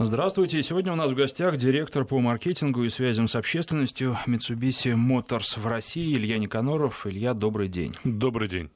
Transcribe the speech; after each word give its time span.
Здравствуйте. 0.00 0.62
Сегодня 0.62 0.92
у 0.92 0.96
нас 0.96 1.10
в 1.10 1.16
гостях 1.16 1.56
директор 1.56 2.04
по 2.04 2.20
маркетингу 2.20 2.84
и 2.84 2.88
связям 2.88 3.26
с 3.26 3.34
общественностью 3.34 4.16
Mitsubishi 4.28 4.94
Motors 4.94 5.58
в 5.58 5.66
России 5.66 6.14
Илья 6.14 6.38
Никаноров. 6.38 7.04
Илья, 7.04 7.34
добрый 7.34 7.66
день. 7.66 7.94
Добрый 8.04 8.46
день. 8.46 8.70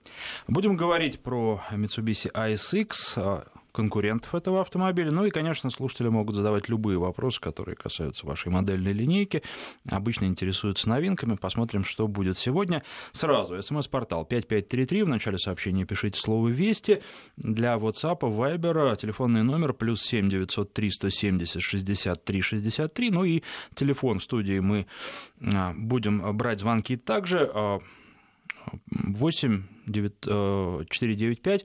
Будем 0.49 0.77
говорить 0.77 1.21
про 1.21 1.63
Mitsubishi 1.71 2.33
ASX 2.33 3.45
конкурентов 3.73 4.35
этого 4.35 4.61
автомобиля. 4.61 5.11
Ну 5.11 5.25
и, 5.25 5.31
конечно, 5.31 5.71
слушатели 5.71 6.09
могут 6.09 6.37
задавать 6.37 6.69
любые 6.69 6.99
вопросы, 6.99 7.41
которые 7.41 7.75
касаются 7.75 8.27
вашей 8.27 8.51
модельной 8.51 8.93
линейки. 8.93 9.43
Обычно 9.91 10.27
интересуются 10.27 10.89
новинками. 10.89 11.37
Посмотрим, 11.37 11.85
что 11.85 12.07
будет 12.07 12.39
сегодня. 12.39 12.83
Сразу, 13.13 13.61
смс-портал 13.63 14.25
5533. 14.25 15.03
В 15.03 15.09
начале 15.09 15.39
сообщения 15.39 15.85
пишите 15.85 16.21
слово 16.21 16.49
«Вести». 16.49 17.03
Для 17.37 17.75
WhatsApp, 17.77 18.21
Viber, 18.21 18.97
телефонный 18.97 19.43
номер 19.43 19.73
плюс 19.73 20.03
7 20.03 20.29
903 20.29 20.91
170 20.91 21.63
63 21.63 22.41
63. 22.41 23.11
Ну 23.11 23.25
и 23.25 23.43
телефон 23.75 24.19
в 24.21 24.23
студии 24.23 24.59
мы 24.59 24.87
а, 25.41 25.73
будем 25.77 26.37
брать 26.37 26.61
звонки 26.61 26.97
также. 26.97 27.51
8 28.91 29.63
495 29.87 31.65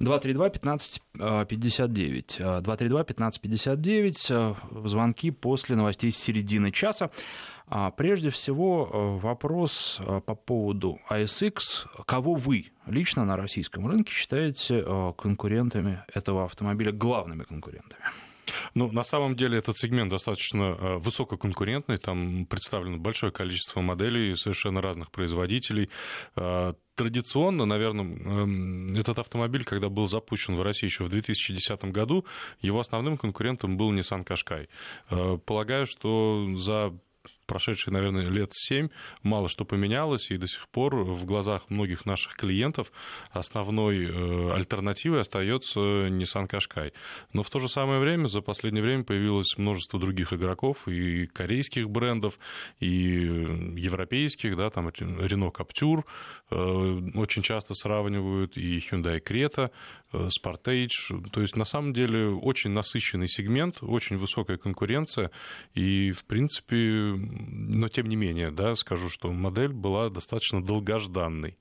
232-1559. 0.00 2.62
232-1559. 2.62 4.88
Звонки 4.88 5.30
после 5.30 5.76
новостей 5.76 6.10
с 6.10 6.16
середины 6.16 6.72
часа. 6.72 7.10
А, 7.72 7.92
прежде 7.92 8.30
всего, 8.30 8.90
э, 8.92 9.18
вопрос 9.22 10.00
э, 10.00 10.20
по 10.26 10.34
поводу 10.34 10.98
ASX. 11.08 11.86
Кого 12.04 12.34
вы 12.34 12.72
лично 12.86 13.24
на 13.24 13.36
российском 13.36 13.86
рынке 13.86 14.12
считаете 14.12 14.82
э, 14.84 15.12
конкурентами 15.16 16.02
этого 16.12 16.46
автомобиля, 16.46 16.90
главными 16.90 17.44
конкурентами? 17.44 18.02
Ну, 18.74 18.90
на 18.92 19.04
самом 19.04 19.36
деле 19.36 19.58
этот 19.58 19.78
сегмент 19.78 20.10
достаточно 20.10 20.98
высококонкурентный, 20.98 21.98
там 21.98 22.46
представлено 22.46 22.98
большое 22.98 23.32
количество 23.32 23.80
моделей 23.80 24.36
совершенно 24.36 24.80
разных 24.80 25.10
производителей 25.10 25.88
традиционно, 27.00 27.64
наверное, 27.64 28.04
эм, 28.04 28.94
этот 28.94 29.18
автомобиль, 29.18 29.64
когда 29.64 29.88
был 29.88 30.06
запущен 30.06 30.56
в 30.56 30.62
России 30.62 30.86
еще 30.86 31.04
в 31.04 31.08
2010 31.08 31.84
году, 31.92 32.26
его 32.60 32.78
основным 32.78 33.16
конкурентом 33.16 33.78
был 33.78 33.90
Nissan 33.90 34.22
Qashqai. 34.22 34.68
Э, 35.10 35.38
полагаю, 35.38 35.86
что 35.86 36.46
за 36.56 36.92
прошедшие, 37.50 37.92
наверное, 37.92 38.28
лет 38.28 38.50
семь 38.52 38.90
мало 39.24 39.48
что 39.48 39.64
поменялось, 39.64 40.30
и 40.30 40.36
до 40.36 40.46
сих 40.46 40.68
пор 40.68 40.94
в 40.94 41.24
глазах 41.24 41.68
многих 41.68 42.06
наших 42.06 42.36
клиентов 42.36 42.92
основной 43.32 44.06
э, 44.06 44.52
альтернативой 44.54 45.22
остается 45.22 45.80
Nissan 45.80 46.48
Qashqai. 46.48 46.92
Но 47.32 47.42
в 47.42 47.50
то 47.50 47.58
же 47.58 47.68
самое 47.68 47.98
время 47.98 48.28
за 48.28 48.40
последнее 48.40 48.84
время 48.84 49.02
появилось 49.02 49.58
множество 49.58 49.98
других 49.98 50.32
игроков, 50.32 50.86
и 50.86 51.26
корейских 51.26 51.90
брендов, 51.90 52.38
и 52.78 52.86
европейских, 53.76 54.56
да, 54.56 54.70
там 54.70 54.86
Renault 54.88 55.52
Captur, 55.52 56.04
э, 56.50 57.00
очень 57.16 57.42
часто 57.42 57.74
сравнивают 57.74 58.56
и 58.56 58.78
Hyundai 58.78 59.20
Creta, 59.20 59.72
э, 60.12 60.28
Sportage. 60.28 61.28
То 61.32 61.40
есть, 61.40 61.56
на 61.56 61.64
самом 61.64 61.92
деле, 61.92 62.28
очень 62.28 62.70
насыщенный 62.70 63.28
сегмент, 63.28 63.82
очень 63.82 64.16
высокая 64.16 64.56
конкуренция, 64.56 65.30
и, 65.74 66.12
в 66.12 66.24
принципе, 66.24 67.14
но 67.16 67.88
тем 67.88 68.08
не 68.08 68.16
менее, 68.16 68.50
да, 68.50 68.76
скажу, 68.76 69.08
что 69.08 69.30
модель 69.32 69.72
была 69.72 70.10
достаточно 70.10 70.62
долгожданной. 70.64 71.56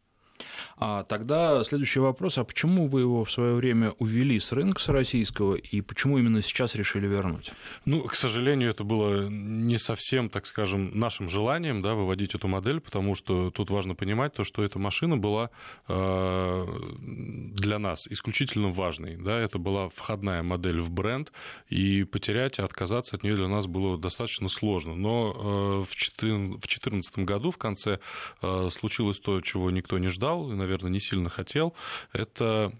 А 0.78 1.04
тогда 1.04 1.64
следующий 1.64 2.00
вопрос, 2.00 2.38
а 2.38 2.44
почему 2.44 2.88
вы 2.88 3.02
его 3.02 3.26
в 3.26 3.32
свое 3.32 3.54
время 3.54 3.92
увели 4.00 4.40
с 4.40 4.52
рынка, 4.54 4.82
с 4.82 4.88
российского, 4.88 5.56
и 5.56 5.82
почему 5.82 6.18
именно 6.18 6.42
сейчас 6.42 6.76
решили 6.76 7.06
вернуть? 7.06 7.52
Ну, 7.86 8.04
к 8.04 8.16
сожалению, 8.16 8.70
это 8.70 8.84
было 8.84 9.28
не 9.28 9.78
совсем, 9.78 10.30
так 10.30 10.46
скажем, 10.46 10.98
нашим 10.98 11.28
желанием 11.30 11.82
да, 11.82 11.96
выводить 11.96 12.34
эту 12.34 12.48
модель, 12.48 12.80
потому 12.80 13.16
что 13.16 13.52
тут 13.52 13.70
важно 13.70 13.94
понимать 13.94 14.34
то, 14.34 14.44
что 14.46 14.64
эта 14.64 14.80
машина 14.80 15.18
была 15.18 15.50
э, 15.88 16.66
для 17.02 17.78
нас 17.80 18.08
исключительно 18.08 18.70
важной. 18.70 19.18
Да, 19.18 19.38
это 19.38 19.60
была 19.60 19.90
входная 19.90 20.44
модель 20.44 20.80
в 20.80 20.92
бренд, 20.92 21.34
и 21.68 22.06
потерять, 22.06 22.60
отказаться 22.60 23.18
от 23.18 23.24
нее 23.24 23.36
для 23.36 23.48
нас 23.48 23.68
было 23.68 23.98
достаточно 23.98 24.48
сложно. 24.48 24.96
Но 24.96 25.84
э, 25.84 25.86
в 25.86 25.96
2014 25.96 27.20
году 27.20 27.52
в 27.52 27.58
конце 27.58 28.00
э, 28.42 28.70
случилось 28.72 29.20
то, 29.20 29.42
чего 29.42 29.72
никто 29.72 29.98
не 29.98 30.08
ждал, 30.08 30.29
и, 30.36 30.56
наверное, 30.56 30.92
не 30.92 31.00
сильно 31.00 31.30
хотел, 31.30 31.74
это 32.14 32.72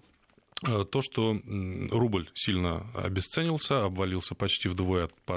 Э, 0.66 0.84
то, 0.84 1.00
что 1.00 1.40
рубль 1.90 2.30
сильно 2.34 2.86
обесценился, 2.94 3.84
обвалился 3.84 4.34
почти 4.34 4.68
вдвое 4.68 5.08
по, 5.24 5.36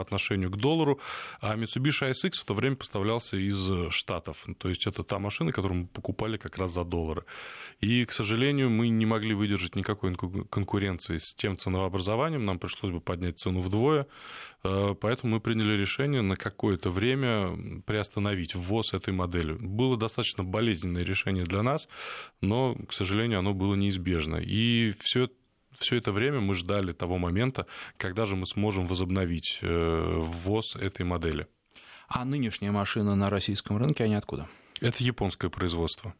отношению 0.00 0.50
к 0.50 0.56
доллару, 0.56 1.00
а 1.40 1.56
Mitsubishi 1.56 2.10
ASX 2.10 2.32
в 2.40 2.44
то 2.44 2.54
время 2.54 2.76
поставлялся 2.76 3.36
из 3.36 3.90
Штатов. 3.90 4.44
То 4.58 4.68
есть 4.68 4.86
это 4.86 5.04
та 5.04 5.18
машина, 5.18 5.52
которую 5.52 5.82
мы 5.82 5.86
покупали 5.86 6.36
как 6.36 6.58
раз 6.58 6.72
за 6.72 6.84
доллары. 6.84 7.24
И, 7.80 8.04
к 8.04 8.12
сожалению, 8.12 8.68
мы 8.68 8.88
не 8.88 9.06
могли 9.06 9.32
выдержать 9.34 9.74
никакой 9.74 10.14
конкуренции 10.14 11.16
с 11.16 11.34
тем 11.34 11.56
ценообразованием, 11.56 12.44
нам 12.44 12.58
пришлось 12.58 12.92
бы 12.92 13.00
поднять 13.00 13.38
цену 13.38 13.60
вдвое, 13.60 14.02
э, 14.02 14.06
поэтому 14.62 15.34
мы 15.34 15.40
приняли 15.40 15.76
решение 15.76 16.22
на 16.22 16.36
какое-то 16.36 16.90
время 16.90 17.82
приостановить 17.86 18.54
ввоз 18.54 18.92
этой 18.94 19.12
модели. 19.12 19.52
Было 19.52 19.96
достаточно 19.96 20.44
болезненное 20.44 21.02
решение 21.02 21.44
для 21.44 21.62
нас, 21.62 21.88
но, 22.40 22.74
к 22.88 22.92
сожалению, 22.92 23.38
оно 23.38 23.54
было 23.54 23.74
неизбежно. 23.74 24.36
И 24.36 24.94
все 25.00 25.28
все 25.72 25.96
это 25.96 26.12
время 26.12 26.40
мы 26.40 26.54
ждали 26.54 26.92
того 26.92 27.18
момента, 27.18 27.66
когда 27.96 28.26
же 28.26 28.36
мы 28.36 28.46
сможем 28.46 28.86
возобновить 28.86 29.58
э, 29.62 30.16
ввоз 30.18 30.76
этой 30.76 31.04
модели. 31.04 31.46
А 32.08 32.24
нынешние 32.24 32.70
машины 32.70 33.14
на 33.14 33.30
российском 33.30 33.76
рынке, 33.76 34.04
они 34.04 34.14
откуда? 34.14 34.48
Это 34.80 35.04
японское 35.04 35.50
производство. 35.50 36.14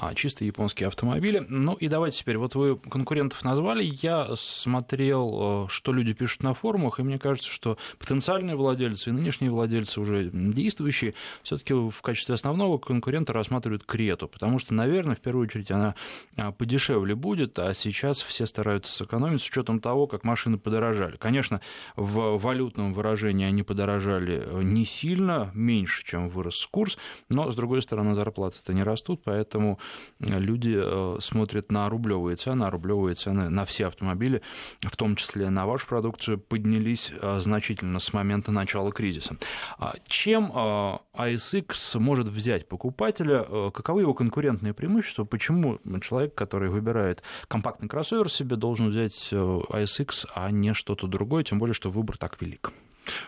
А, 0.00 0.14
чисто 0.14 0.44
японские 0.44 0.86
автомобили. 0.86 1.44
Ну 1.48 1.74
и 1.74 1.88
давайте 1.88 2.18
теперь, 2.18 2.38
вот 2.38 2.54
вы 2.54 2.76
конкурентов 2.76 3.42
назвали, 3.42 3.82
я 4.00 4.28
смотрел, 4.36 5.66
э, 5.66 5.68
что 5.70 5.92
люди 5.92 6.12
пишут 6.12 6.44
на 6.44 6.54
форумах, 6.54 7.00
и 7.00 7.02
мне 7.02 7.18
кажется, 7.18 7.50
что 7.50 7.78
потенциальные 7.98 8.54
владельцы 8.54 9.10
и 9.10 9.12
нынешние 9.12 9.50
владельцы 9.50 10.00
уже 10.00 10.30
действующие 10.32 11.14
все-таки 11.42 11.74
в 11.74 12.00
качестве 12.00 12.36
основного 12.36 12.78
конкурента 12.78 13.32
рассматривают 13.32 13.82
Крету, 13.82 14.28
потому 14.28 14.60
что, 14.60 14.72
наверное, 14.72 15.16
в 15.16 15.20
первую 15.20 15.46
очередь 15.46 15.72
она 15.72 15.96
а, 16.36 16.52
подешевле 16.52 17.16
будет, 17.16 17.58
а 17.58 17.74
сейчас 17.74 18.22
все 18.22 18.46
стараются 18.46 18.92
сэкономить 18.92 19.42
с 19.42 19.48
учетом 19.48 19.80
того, 19.80 20.06
как 20.06 20.22
машины 20.22 20.58
подорожали. 20.58 21.16
Конечно, 21.16 21.60
в 21.96 22.38
валютном 22.38 22.94
выражении 22.94 23.46
они 23.46 23.64
подорожали 23.64 24.44
э, 24.46 24.62
не 24.62 24.84
сильно, 24.84 25.50
меньше, 25.54 26.04
чем 26.04 26.28
вырос 26.28 26.68
курс, 26.70 26.98
но, 27.28 27.50
с 27.50 27.56
другой 27.56 27.82
стороны, 27.82 28.14
зарплаты-то 28.14 28.72
не 28.72 28.84
растут, 28.84 29.22
поэтому 29.24 29.80
люди 30.20 30.76
э, 30.76 31.18
смотрят 31.20 31.70
на 31.70 31.88
рублевые 31.88 32.36
цены, 32.36 32.64
а 32.64 32.70
рублевые 32.70 33.14
цены 33.14 33.48
на 33.48 33.64
все 33.64 33.86
автомобили, 33.86 34.42
в 34.80 34.96
том 34.96 35.16
числе 35.16 35.50
на 35.50 35.66
вашу 35.66 35.86
продукцию, 35.86 36.38
поднялись 36.38 37.12
э, 37.12 37.38
значительно 37.40 37.98
с 37.98 38.12
момента 38.12 38.50
начала 38.52 38.92
кризиса. 38.92 39.36
А 39.78 39.94
чем 40.06 40.50
ASX 40.52 41.74
э, 41.94 41.98
может 41.98 42.28
взять 42.28 42.68
покупателя? 42.68 43.44
Каковы 43.70 44.02
его 44.02 44.14
конкурентные 44.14 44.74
преимущества? 44.74 45.24
Почему 45.24 45.78
человек, 46.00 46.34
который 46.34 46.68
выбирает 46.68 47.22
компактный 47.46 47.88
кроссовер 47.88 48.30
себе, 48.30 48.56
должен 48.56 48.88
взять 48.90 49.32
ASX, 49.32 50.26
а 50.34 50.50
не 50.50 50.74
что-то 50.74 51.06
другое, 51.06 51.44
тем 51.44 51.58
более, 51.58 51.74
что 51.74 51.90
выбор 51.90 52.16
так 52.16 52.40
велик? 52.40 52.72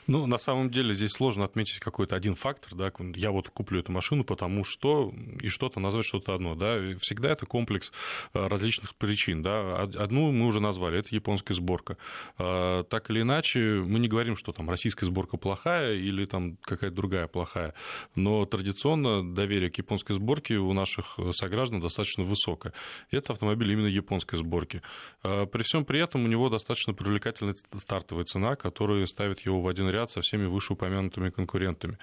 Ну, 0.06 0.26
на 0.26 0.38
самом 0.38 0.70
деле 0.70 0.94
здесь 0.94 1.12
сложно 1.12 1.44
отметить 1.44 1.78
какой-то 1.78 2.16
один 2.16 2.34
фактор, 2.34 2.74
да, 2.74 2.92
я 3.14 3.30
вот 3.30 3.48
куплю 3.48 3.80
эту 3.80 3.92
машину, 3.92 4.24
потому 4.24 4.64
что, 4.64 5.12
и 5.41 5.48
что-то 5.48 5.80
назвать 5.80 6.06
что-то 6.06 6.34
одно, 6.34 6.54
да, 6.54 6.78
всегда 7.00 7.30
это 7.30 7.46
комплекс 7.46 7.92
э, 8.34 8.46
различных 8.46 8.94
причин, 8.94 9.42
да, 9.42 9.82
одну 9.82 10.32
мы 10.32 10.46
уже 10.46 10.60
назвали, 10.60 10.98
это 10.98 11.14
японская 11.14 11.56
сборка. 11.56 11.96
Э, 12.38 12.84
так 12.88 13.10
или 13.10 13.22
иначе, 13.22 13.82
мы 13.86 13.98
не 13.98 14.08
говорим, 14.08 14.37
что 14.37 14.52
там 14.52 14.69
российская 14.70 15.06
сборка 15.06 15.37
плохая 15.37 15.94
или 15.94 16.25
там 16.26 16.56
какая-то 16.62 16.94
другая 16.94 17.26
плохая, 17.26 17.75
но 18.14 18.44
традиционно 18.46 19.22
доверие 19.34 19.70
к 19.70 19.78
японской 19.78 20.12
сборке 20.14 20.56
у 20.56 20.72
наших 20.72 21.19
сограждан 21.32 21.81
достаточно 21.81 22.25
высокое. 22.25 22.72
Это 23.10 23.32
автомобиль 23.32 23.72
именно 23.72 23.87
японской 23.87 24.37
сборки. 24.37 24.82
Э, 25.22 25.46
при 25.46 25.62
всем 25.62 25.84
при 25.84 26.00
этом 26.00 26.25
у 26.25 26.28
него 26.28 26.49
достаточно 26.49 26.94
привлекательная 26.94 27.55
стартовая 27.76 28.25
цена, 28.25 28.56
которая 28.56 29.06
ставит 29.06 29.40
его 29.40 29.62
в 29.62 29.69
один 29.70 29.88
ряд 29.88 30.11
со 30.11 30.20
всеми 30.20 30.46
вышеупомянутыми 30.46 31.31
конкурентами. 31.31 31.99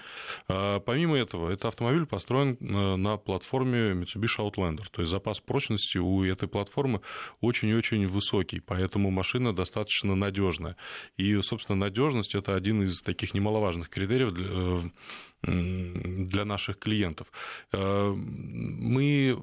А, 0.47 0.79
помимо 0.79 1.17
этого, 1.17 1.49
этот 1.49 1.65
автомобиль 1.65 2.05
построен 2.05 2.57
э, 2.59 2.95
на 2.95 3.17
платформе 3.17 3.91
Mitsubishi 3.91 4.39
Outlander, 4.39 4.85
то 4.91 5.01
есть 5.01 5.11
запас 5.11 5.39
прочности 5.39 5.97
у 5.97 6.23
этой 6.23 6.47
платформы 6.47 7.01
очень 7.41 7.69
и 7.69 7.75
очень 7.75 8.07
высокий, 8.07 8.59
поэтому 8.59 9.11
машина 9.11 9.53
достаточно 9.53 10.15
надежная. 10.15 10.75
И, 11.17 11.39
собственно, 11.41 11.77
надежность 11.77 12.35
это 12.35 12.55
один 12.55 12.83
из 12.83 13.01
таких 13.01 13.33
немаловажных 13.33 13.89
критериев 13.89 14.31
для, 14.31 14.47
э, 14.49 14.81
для 15.43 16.45
наших 16.45 16.79
клиентов. 16.79 17.27
Мы, 17.71 19.37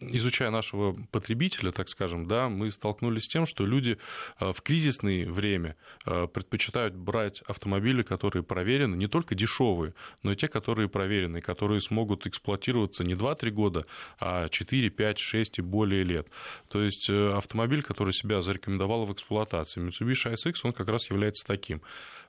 изучая 0.00 0.50
нашего 0.50 0.96
потребителя, 1.12 1.70
так 1.70 1.88
скажем, 1.88 2.26
да, 2.26 2.48
мы 2.48 2.70
столкнулись 2.72 3.24
с 3.24 3.28
тем, 3.28 3.46
что 3.46 3.64
люди 3.64 3.98
в 4.40 4.60
кризисное 4.62 5.30
время 5.30 5.76
предпочитают 6.04 6.94
брать 6.96 7.42
автомобили, 7.42 8.02
которые 8.02 8.42
проверены, 8.42 8.96
не 8.96 9.06
только 9.06 9.34
дешевые, 9.34 9.94
но 10.22 10.32
и 10.32 10.36
те, 10.36 10.48
которые 10.48 10.88
проверены, 10.88 11.40
которые 11.40 11.80
смогут 11.80 12.26
эксплуатироваться 12.26 13.04
не 13.04 13.14
2-3 13.14 13.50
года, 13.50 13.86
а 14.18 14.48
4, 14.48 14.90
5, 14.90 15.18
6 15.18 15.58
и 15.58 15.62
более 15.62 16.02
лет. 16.02 16.28
То 16.68 16.82
есть 16.82 17.08
автомобиль, 17.08 17.82
который 17.82 18.12
себя 18.12 18.42
зарекомендовал 18.42 19.06
в 19.06 19.12
эксплуатации, 19.12 19.80
Mitsubishi 19.80 20.34
ASX, 20.34 20.56
он 20.64 20.72
как 20.72 20.88
раз 20.88 21.08
является 21.10 21.46
таким. 21.46 21.80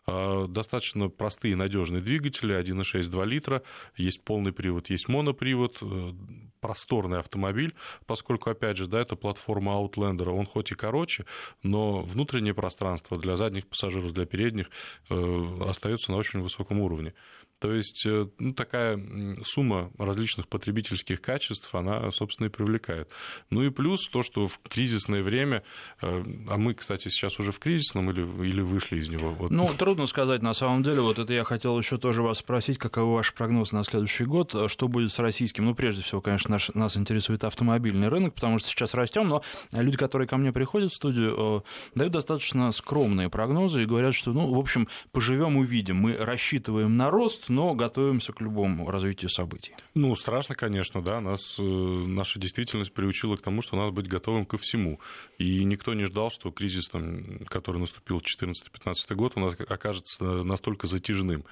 А, 0.10 0.48
достаточно 0.48 1.10
простые 1.10 1.58
надежные 1.58 2.02
двигатели, 2.02 2.56
1,6, 2.56 3.10
2 3.10 3.26
литра, 3.26 3.62
есть 3.98 4.24
полный 4.24 4.54
привод, 4.54 4.90
есть 4.90 5.10
монопривод, 5.10 5.80
э, 5.82 6.14
просторный 6.62 7.20
автомобиль, 7.20 7.76
поскольку, 8.06 8.50
опять 8.50 8.78
же, 8.78 8.88
да, 8.88 9.02
это 9.02 9.18
платформа 9.18 9.74
Outlander, 9.74 10.30
он 10.30 10.46
хоть 10.46 10.72
и 10.72 10.76
короче, 10.76 11.26
но 11.62 12.02
внутреннее 12.04 12.54
пространство 12.54 13.18
для 13.18 13.36
задних 13.36 13.68
пассажиров, 13.68 14.14
для 14.14 14.26
передних 14.26 14.70
э, 15.10 15.60
остается 15.68 16.12
на 16.12 16.18
очень 16.18 16.40
высоком 16.40 16.80
уровне. 16.80 17.14
То 17.60 17.74
есть 17.74 18.06
э, 18.06 18.28
ну, 18.38 18.54
такая 18.54 19.00
сумма 19.44 19.92
различных 19.98 20.48
потребительских 20.48 21.22
качеств, 21.22 21.74
она, 21.74 22.12
собственно, 22.12 22.48
и 22.48 22.50
привлекает. 22.50 23.10
Ну 23.50 23.64
и 23.64 23.70
плюс 23.70 24.08
то, 24.10 24.22
что 24.22 24.48
в 24.48 24.60
кризисное 24.60 25.24
время, 25.24 25.64
э, 26.02 26.24
а 26.50 26.58
мы, 26.58 26.76
кстати, 26.76 27.10
сейчас 27.10 27.40
уже 27.40 27.52
в 27.52 27.60
кризисном 27.60 28.12
или, 28.12 28.22
или 28.48 28.62
вышли 28.62 28.98
из 28.98 29.10
него? 29.10 29.30
Вот. 29.30 29.50
Ну, 29.50 29.68
трудно 29.78 30.06
сказать 30.06 30.44
на 30.44 30.54
самом 30.54 30.84
деле. 30.84 31.02
Вот 31.02 31.18
это 31.18 31.34
я 31.34 31.44
хотел 31.44 31.78
еще 31.80 31.98
тоже 31.98 32.22
вас 32.22 32.40
спросить, 32.40 32.78
каковы 32.78 33.16
ваши 33.16 33.34
прогнозы 33.34 33.76
на 33.76 33.84
следующий 33.84 34.26
год, 34.26 34.56
что 34.68 34.88
будет 34.88 35.12
с 35.12 35.18
российским? 35.18 35.66
Ну, 35.66 35.74
прежде 35.74 36.04
всего, 36.04 36.22
конечно, 36.22 36.52
наш, 36.52 36.70
нас 36.76 36.96
интересует 36.96 37.44
автомобильный 37.44 38.10
рынок, 38.10 38.36
потому 38.36 38.60
что 38.60 38.70
сейчас 38.70 38.94
растем, 38.94 39.28
но 39.28 39.42
люди, 39.72 39.98
которые 39.98 40.28
ко 40.28 40.38
мне 40.38 40.52
приходят 40.52 40.92
в 40.92 40.96
студию, 40.96 41.64
э, 41.66 41.98
дают 41.98 42.14
достаточно 42.14 42.72
скромные 42.72 43.30
прогнозы 43.30 43.82
и 43.82 43.86
говорят, 43.86 44.14
что, 44.14 44.32
ну, 44.32 44.54
в 44.54 44.60
общем, 44.60 44.88
поживем, 45.12 45.58
увидим. 45.58 45.98
Мы 45.98 46.16
рассчитываем 46.16 46.96
на 46.98 47.10
рост, 47.10 47.47
но 47.50 47.74
готовимся 47.74 48.34
к 48.34 48.42
любому 48.42 48.90
развитию 48.90 49.30
событий. 49.30 49.76
Ну, 49.94 50.16
страшно, 50.16 50.56
конечно, 50.56 51.02
да. 51.02 51.22
Нас, 51.22 51.58
э, 51.60 51.62
наша 51.62 52.40
действительность 52.40 52.94
приучила 52.94 53.36
к 53.36 53.42
тому, 53.42 53.62
что 53.62 53.76
надо 53.76 53.92
быть 53.92 54.08
готовым 54.08 54.46
ко 54.46 54.58
всему. 54.58 55.00
И 55.38 55.64
никто 55.64 55.94
не 55.94 56.06
ждал, 56.06 56.30
что 56.30 56.52
кризис, 56.52 56.90
там, 56.90 57.40
который 57.48 57.80
наступил 57.80 58.20
в 58.20 58.24
2014-2015 58.24 59.16
год, 59.16 59.34
он 59.36 59.56
окажется 59.68 60.24
настолько 60.44 60.88
затяжным. 60.88 61.46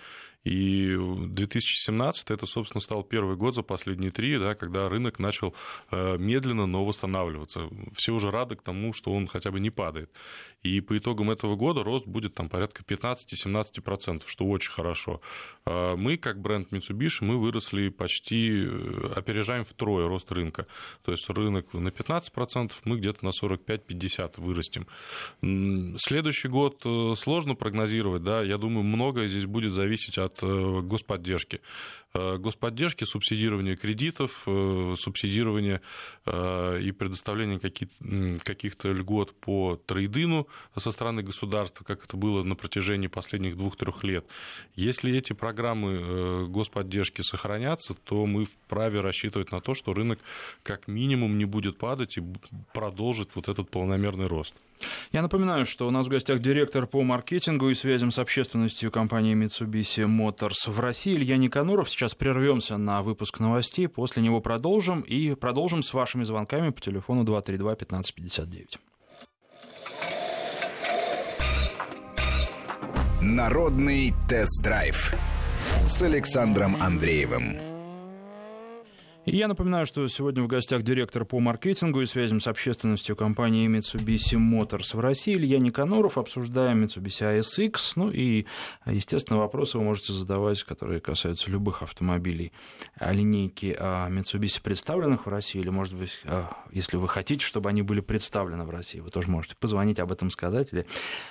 И 0.46 0.96
2017 0.96 2.30
это, 2.30 2.46
собственно, 2.46 2.80
стал 2.80 3.04
первый 3.04 3.36
год 3.36 3.56
за 3.56 3.64
последние 3.64 4.12
три, 4.12 4.38
да, 4.38 4.54
когда 4.54 4.88
рынок 4.88 5.18
начал 5.18 5.56
э, 5.90 6.18
медленно, 6.18 6.68
но 6.68 6.86
восстанавливаться. 6.86 7.68
Все 7.94 8.14
уже 8.14 8.30
рады 8.30 8.56
к 8.56 8.62
тому, 8.62 8.94
что 8.94 9.12
он 9.12 9.28
хотя 9.28 9.50
бы 9.52 9.60
не 9.60 9.72
падает. 9.72 10.12
И 10.62 10.82
по 10.82 10.98
итогам 10.98 11.32
этого 11.32 11.56
года 11.56 11.84
рост 11.84 12.06
будет 12.06 12.36
там 12.36 12.50
порядка 12.50 12.84
15-17%, 12.84 14.24
что 14.28 14.46
очень 14.46 14.72
хорошо. 14.72 15.20
А 15.66 15.96
мы, 15.96 16.18
как 16.18 16.40
бренд 16.40 16.72
Mitsubishi, 16.72 17.24
мы 17.24 17.40
выросли 17.40 17.90
почти, 17.90 18.66
э, 18.66 19.14
опережаем 19.16 19.66
втрое 19.66 20.08
рост 20.08 20.32
рынка. 20.32 20.68
То 21.04 21.12
есть 21.12 21.28
рынок 21.28 21.74
на 21.74 21.90
15%, 21.90 22.72
мы 22.84 22.98
где-то 22.98 23.26
на 23.26 23.30
45-50 23.30 24.34
вырастем. 24.38 24.86
Следующий 25.98 26.50
год 26.50 26.82
э, 26.86 27.14
сложно 27.18 27.56
прогнозировать, 27.56 28.24
да, 28.24 28.44
я 28.44 28.60
думаю, 28.60 28.84
многое 28.84 29.28
здесь 29.28 29.46
будет 29.46 29.74
зависеть 29.74 30.20
от 30.20 30.35
от 30.36 30.44
э, 30.44 30.82
господдержки. 30.82 31.62
Э, 32.16 32.38
господдержки, 32.38 33.04
субсидирование 33.04 33.76
кредитов, 33.76 34.44
э, 34.48 34.96
субсидирование 34.98 35.82
и 36.26 36.92
предоставление 36.98 37.60
каких-то 37.60 38.92
льгот 38.92 39.34
по 39.34 39.80
трейдину 39.86 40.48
со 40.76 40.92
стороны 40.92 41.22
государства, 41.22 41.84
как 41.84 42.06
это 42.06 42.18
было 42.18 42.42
на 42.44 42.56
протяжении 42.56 43.08
последних 43.08 43.58
двух-трех 43.58 44.04
лет. 44.04 44.26
Если 44.76 45.16
эти 45.16 45.34
программы 45.34 46.48
господдержки 46.48 47.22
сохранятся, 47.22 47.94
то 47.94 48.26
мы 48.26 48.46
вправе 48.46 49.02
рассчитывать 49.02 49.52
на 49.52 49.62
то, 49.62 49.76
что 49.76 49.94
рынок 49.94 50.20
как 50.64 50.88
минимум 50.88 51.38
не 51.38 51.46
будет 51.46 51.78
падать 51.78 52.18
и 52.18 52.24
продолжит 52.74 53.36
вот 53.36 53.48
этот 53.50 53.70
полномерный 53.70 54.28
рост. 54.28 54.56
Я 55.12 55.22
напоминаю, 55.22 55.66
что 55.66 55.88
у 55.88 55.92
нас 55.92 56.06
в 56.08 56.10
гостях 56.10 56.40
директор 56.40 56.86
по 56.88 57.02
маркетингу 57.02 57.70
и 57.70 57.76
связям 57.76 58.12
с 58.12 58.20
общественностью 58.20 58.92
компании 58.92 59.36
Mitsubishi 59.36 60.06
Motors 60.06 60.70
в 60.70 60.80
России 60.80 61.16
Илья 61.16 61.38
Никаноров. 61.38 61.90
Сейчас 61.90 62.05
прервемся 62.14 62.78
на 62.78 63.02
выпуск 63.02 63.40
новостей, 63.40 63.88
после 63.88 64.22
него 64.22 64.42
продолжим 64.42 65.02
и 65.02 65.34
продолжим 65.34 65.82
с 65.82 65.94
вашими 65.94 66.24
звонками 66.24 66.70
по 66.70 66.82
телефону 66.82 67.24
232 67.24 67.72
1559. 67.72 68.80
Народный 73.22 74.14
тест-драйв 74.30 75.16
с 75.88 76.02
Александром 76.04 76.76
Андреевым. 76.80 77.65
Я 79.28 79.48
напоминаю, 79.48 79.88
что 79.88 80.08
сегодня 80.08 80.44
в 80.44 80.48
гостях 80.48 80.84
директор 80.84 81.26
по 81.26 81.40
маркетингу 81.40 82.00
и 82.02 82.06
связям 82.06 82.40
с 82.40 82.48
общественностью 82.48 83.16
компании 83.16 83.68
Mitsubishi 83.68 84.38
Motors 84.38 84.96
в 84.96 85.00
России 85.00 85.34
Илья 85.34 85.58
Никаноров. 85.58 86.20
Обсуждаем 86.20 86.84
Mitsubishi 86.84 87.40
ASX. 87.40 87.94
Ну 87.96 88.12
и, 88.12 88.46
естественно, 88.86 89.40
вопросы 89.40 89.80
вы 89.80 89.84
можете 89.84 90.14
задавать, 90.14 90.62
которые 90.62 91.02
касаются 91.02 91.50
любых 91.50 91.82
автомобилей 91.82 92.54
линейки 93.02 93.76
а, 93.80 94.12
Mitsubishi, 94.12 94.62
представленных 94.62 95.26
в 95.26 95.30
России, 95.30 95.60
или, 95.60 95.70
может 95.70 95.96
быть, 95.96 96.12
а, 96.26 96.56
если 96.72 96.98
вы 96.98 97.08
хотите, 97.08 97.44
чтобы 97.44 97.70
они 97.70 97.82
были 97.82 98.02
представлены 98.02 98.64
в 98.64 98.70
России, 98.70 99.00
вы 99.00 99.10
тоже 99.10 99.28
можете 99.28 99.56
позвонить 99.56 99.98
об 99.98 100.12
этом 100.12 100.30
сказать 100.30 100.72
или 100.72 100.86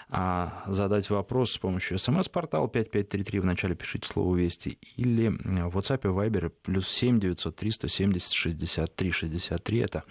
а, 0.09 0.65
задать 0.67 1.11
вопрос 1.11 1.53
с 1.53 1.59
помощью 1.59 2.01
смс-портала 2.01 2.67
5533, 2.67 3.39
вначале 3.39 3.77
пишите 3.77 4.09
слово 4.09 4.35
«Вести», 4.35 4.79
или 4.97 5.29
в 5.29 5.79
WhatsApp 5.79 6.01
и 6.03 6.09
Viber 6.09 6.53
плюс 6.65 6.89
7 6.89 7.21
900 7.21 7.55
300 7.55 7.84
170 7.89 8.33
63 8.33 9.11
63. 9.11 9.79
Это 9.79 10.05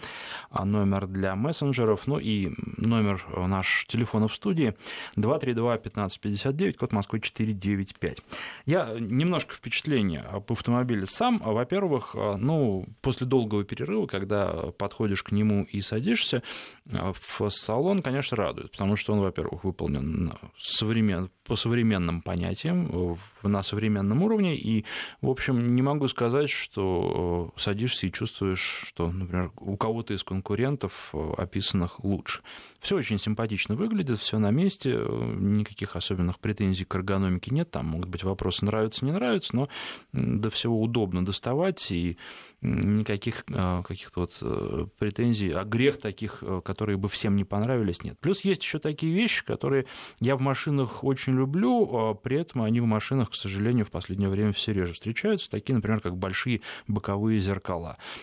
а, 0.50 0.66
номер 0.66 1.08
для 1.08 1.36
мессенджеров. 1.36 2.08
Ну 2.08 2.20
и 2.20 2.52
номер 2.78 3.26
э, 3.36 3.46
наш 3.46 3.86
телефона 3.88 4.28
в 4.28 4.36
студии 4.36 4.76
232 5.16 5.74
1559, 5.74 6.78
код 6.78 6.92
Москвы 6.92 7.20
495. 7.20 8.22
Я 8.66 8.96
немножко 9.00 9.54
впечатление 9.54 10.22
об 10.22 10.52
автомобиле 10.52 11.06
сам. 11.06 11.40
Во-первых, 11.40 12.16
э, 12.16 12.36
ну, 12.38 12.86
после 13.02 13.28
долгого 13.28 13.64
перерыва, 13.64 14.06
когда 14.08 14.72
подходишь 14.78 15.24
к 15.24 15.32
нему 15.32 15.64
и 15.64 15.82
садишься, 15.82 16.44
э, 16.86 17.14
в 17.14 17.50
салон, 17.50 18.02
конечно, 18.02 18.38
радует, 18.38 18.72
потому 18.72 18.96
что 18.96 19.14
он, 19.14 19.20
во-первых, 19.20 19.64
выполнен 19.64 20.34
современ... 20.60 21.30
по 21.44 21.56
современным 21.56 22.22
понятиям, 22.22 23.18
на 23.44 23.64
современном 23.64 24.24
уровне, 24.24 24.56
и, 24.56 24.86
в 25.22 25.30
общем, 25.30 25.76
не 25.76 25.82
могу 25.82 26.08
сказать, 26.08 26.50
что 26.50 27.52
садишься 27.64 28.08
и 28.08 28.12
чувствуешь, 28.12 28.84
что, 28.88 29.12
например, 29.12 29.52
у 29.58 29.78
кого-то 29.78 30.14
из 30.14 30.24
конкурентов 30.24 31.10
э, 31.14 31.34
описанных 31.38 32.04
лучше. 32.04 32.42
Все 32.80 32.98
очень 32.98 33.20
симпатично 33.20 33.76
выглядит, 33.76 34.20
все 34.20 34.38
на 34.38 34.52
месте, 34.52 34.96
э, 34.96 35.36
никаких 35.40 35.96
особенных 35.96 36.40
претензий 36.40 36.84
к 36.86 36.94
эргономике 36.96 37.52
нет, 37.52 37.72
там 37.72 37.88
могут 37.88 38.10
быть 38.10 38.24
вопросы 38.24 38.66
нравится, 38.66 39.06
не 39.06 39.12
нравится, 39.12 39.56
но 39.56 39.70
до 40.12 40.50
всего 40.50 40.82
удобно 40.82 41.26
доставать, 41.26 41.92
и 41.92 42.18
никаких 42.62 43.44
э, 43.48 43.84
каких-то 43.88 44.22
вот 44.22 44.92
претензий, 44.98 45.52
а 45.52 45.64
грех 45.64 46.00
таких, 46.00 46.44
которые 46.64 46.98
бы 46.98 47.08
всем 47.08 47.36
не 47.36 47.46
понравились, 47.46 48.04
нет. 48.04 48.20
Плюс 48.20 48.42
есть 48.42 48.64
еще 48.64 48.80
такие 48.80 49.14
вещи, 49.14 49.46
которые 49.46 49.86
я 50.20 50.36
в 50.36 50.42
машинах 50.42 51.04
очень 51.04 51.34
люблю, 51.34 51.90
а 51.96 52.14
при 52.14 52.38
этом 52.38 52.62
они 52.62 52.82
в 52.82 52.86
машинах, 52.86 53.32
к 53.32 53.36
сожалению, 53.36 53.86
в 53.86 53.92
последнее 53.92 54.30
время 54.30 54.52
все 54.52 54.74
реже 54.74 54.94
встречаются, 54.94 55.50
такие, 55.50 55.76
например, 55.76 56.02
как 56.02 56.18
большие 56.18 56.62
боковые 56.88 57.40
зеркала. 57.40 57.53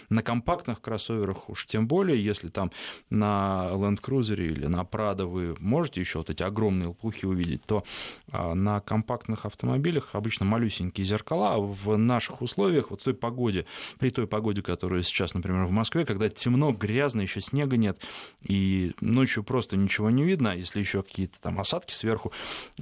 На 0.08 0.22
компактных 0.22 0.80
кроссоверах 0.80 1.48
уж 1.48 1.66
тем 1.66 1.86
более, 1.86 2.22
если 2.22 2.48
там 2.48 2.70
на 3.10 3.70
Land 3.72 4.00
Cruiser 4.00 4.40
или 4.44 4.66
на 4.66 4.82
Prado 4.82 5.24
вы 5.24 5.56
можете 5.58 6.00
еще 6.00 6.18
вот 6.18 6.30
эти 6.30 6.42
огромные 6.42 6.88
лопухи 6.88 7.26
увидеть, 7.26 7.64
то 7.64 7.84
а, 8.30 8.54
на 8.54 8.80
компактных 8.80 9.46
автомобилях 9.46 10.10
обычно 10.12 10.46
малюсенькие 10.46 11.06
зеркала, 11.06 11.54
а 11.54 11.58
в 11.58 11.96
наших 11.96 12.42
условиях, 12.42 12.90
вот 12.90 13.00
в 13.00 13.04
той 13.04 13.14
погоде, 13.14 13.66
при 13.98 14.10
той 14.10 14.26
погоде, 14.26 14.62
которая 14.62 15.02
сейчас, 15.02 15.34
например, 15.34 15.64
в 15.64 15.70
Москве, 15.70 16.04
когда 16.04 16.28
темно, 16.28 16.72
грязно, 16.72 17.22
еще 17.22 17.40
снега 17.40 17.76
нет, 17.76 18.00
и 18.42 18.92
ночью 19.00 19.44
просто 19.44 19.76
ничего 19.76 20.10
не 20.10 20.24
видно, 20.24 20.56
если 20.56 20.80
еще 20.80 21.02
какие-то 21.02 21.40
там 21.40 21.60
осадки 21.60 21.92
сверху, 21.92 22.32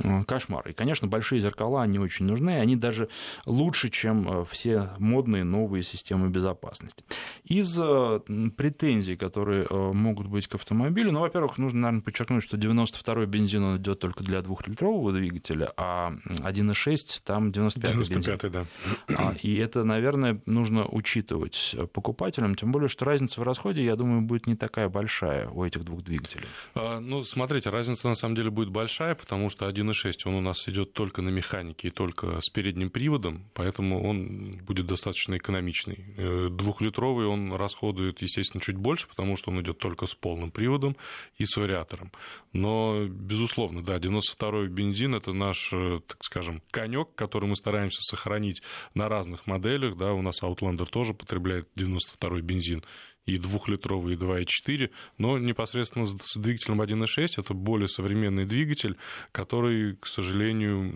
э, 0.03 0.25
кошмар. 0.25 0.69
И, 0.69 0.73
конечно, 0.73 1.09
большие 1.09 1.41
зеркала, 1.41 1.83
они 1.83 1.99
очень 1.99 2.27
нужны, 2.27 2.51
они 2.51 2.77
даже 2.77 3.09
лучше, 3.47 3.91
чем 3.91 4.29
э, 4.29 4.45
все 4.51 4.91
модные 4.99 5.45
новые 5.45 5.83
системы 5.83 6.29
безопасности. 6.39 7.05
Из 7.45 7.79
э, 7.81 8.21
претензий, 8.57 9.17
которые 9.17 9.67
могут 9.71 10.29
быть 10.29 10.47
к 10.47 10.55
автомобилю, 10.55 11.13
ну, 11.13 11.21
во-первых, 11.21 11.59
нужно, 11.59 11.81
наверное, 11.81 12.03
подчеркнуть, 12.03 12.45
что 12.45 12.57
92-й 12.57 13.27
бензин 13.27 13.65
он 13.65 13.77
идет 13.79 13.99
только 13.99 14.23
для 14.23 14.41
двухлитрового 14.43 15.13
двигателя, 15.13 15.73
а 15.77 16.13
1.6 16.27 17.23
там 17.25 17.51
95-й 17.51 17.81
95 17.81 18.43
бензин. 18.45 18.67
да. 19.09 19.35
И 19.43 19.57
это, 19.57 19.85
наверное, 19.85 20.41
нужно 20.47 20.87
учитывать 20.87 21.75
покупателям, 21.93 22.55
тем 22.55 22.73
более, 22.73 22.89
что 22.89 23.05
разница 23.05 23.41
в 23.41 23.45
расходе, 23.45 23.85
я 23.85 23.97
думаю, 23.97 24.23
будет 24.23 24.47
не 24.47 24.55
такая 24.55 24.89
большая 24.89 25.49
у 25.49 25.65
этих 25.65 25.85
двух 25.85 26.03
двигателей. 26.03 26.47
А, 26.75 27.01
ну, 27.01 27.25
смотрите, 27.25 27.71
разница 27.71 28.09
на 28.09 28.15
самом 28.15 28.37
деле 28.37 28.51
будет 28.51 28.71
большая, 28.71 29.15
потому 29.15 29.51
что 29.51 29.69
1.6 29.69 30.13
он 30.27 30.35
у 30.35 30.41
нас 30.41 30.69
идет 30.69 30.93
только 30.93 31.23
на 31.23 31.31
механике 31.31 31.89
и 31.89 31.91
только 31.91 32.41
с 32.41 32.49
передним 32.49 32.91
приводом, 32.91 33.45
поэтому 33.55 34.03
он 34.03 34.59
будет 34.67 34.87
достаточно 34.87 35.37
экономичный. 35.37 36.05
Э, 36.21 36.49
двухлитровый 36.51 37.27
он 37.27 37.55
расходует, 37.55 38.23
естественно, 38.23 38.61
чуть 38.61 38.77
больше, 38.77 39.07
потому 39.07 39.37
что 39.37 39.53
он 39.53 39.61
идет 39.61 39.79
только 39.79 40.07
с 40.07 40.17
полным 40.17 40.51
приводом 40.51 40.97
и 41.37 41.45
с 41.47 41.57
вариатором. 41.57 42.11
Но, 42.53 43.07
безусловно, 43.09 43.85
да, 43.85 43.99
92-й 43.99 44.67
бензин 44.67 45.15
это 45.15 45.33
наш, 45.33 45.73
э, 45.73 46.01
так 46.05 46.25
скажем, 46.25 46.61
конек, 46.73 47.15
который 47.15 47.49
мы 47.49 47.55
стараемся 47.55 48.01
сохранить 48.01 48.63
на 48.95 49.09
разных 49.09 49.47
моделях. 49.47 49.97
Да, 49.97 50.13
у 50.13 50.21
нас 50.21 50.43
Outlander 50.43 50.87
тоже 50.87 51.15
потребляет 51.15 51.69
92-й 51.77 52.43
бензин 52.43 52.83
и 53.27 53.39
двухлитровый, 53.39 54.15
и 54.15 54.17
2,4, 54.17 54.91
но 55.19 55.39
непосредственно 55.39 56.07
с 56.07 56.37
двигателем 56.37 56.81
1,6 56.81 57.41
это 57.41 57.55
более 57.55 57.89
современный 57.89 58.47
двигатель, 58.47 58.97
который, 59.33 59.97
к 59.97 60.07
сожалению, 60.07 60.91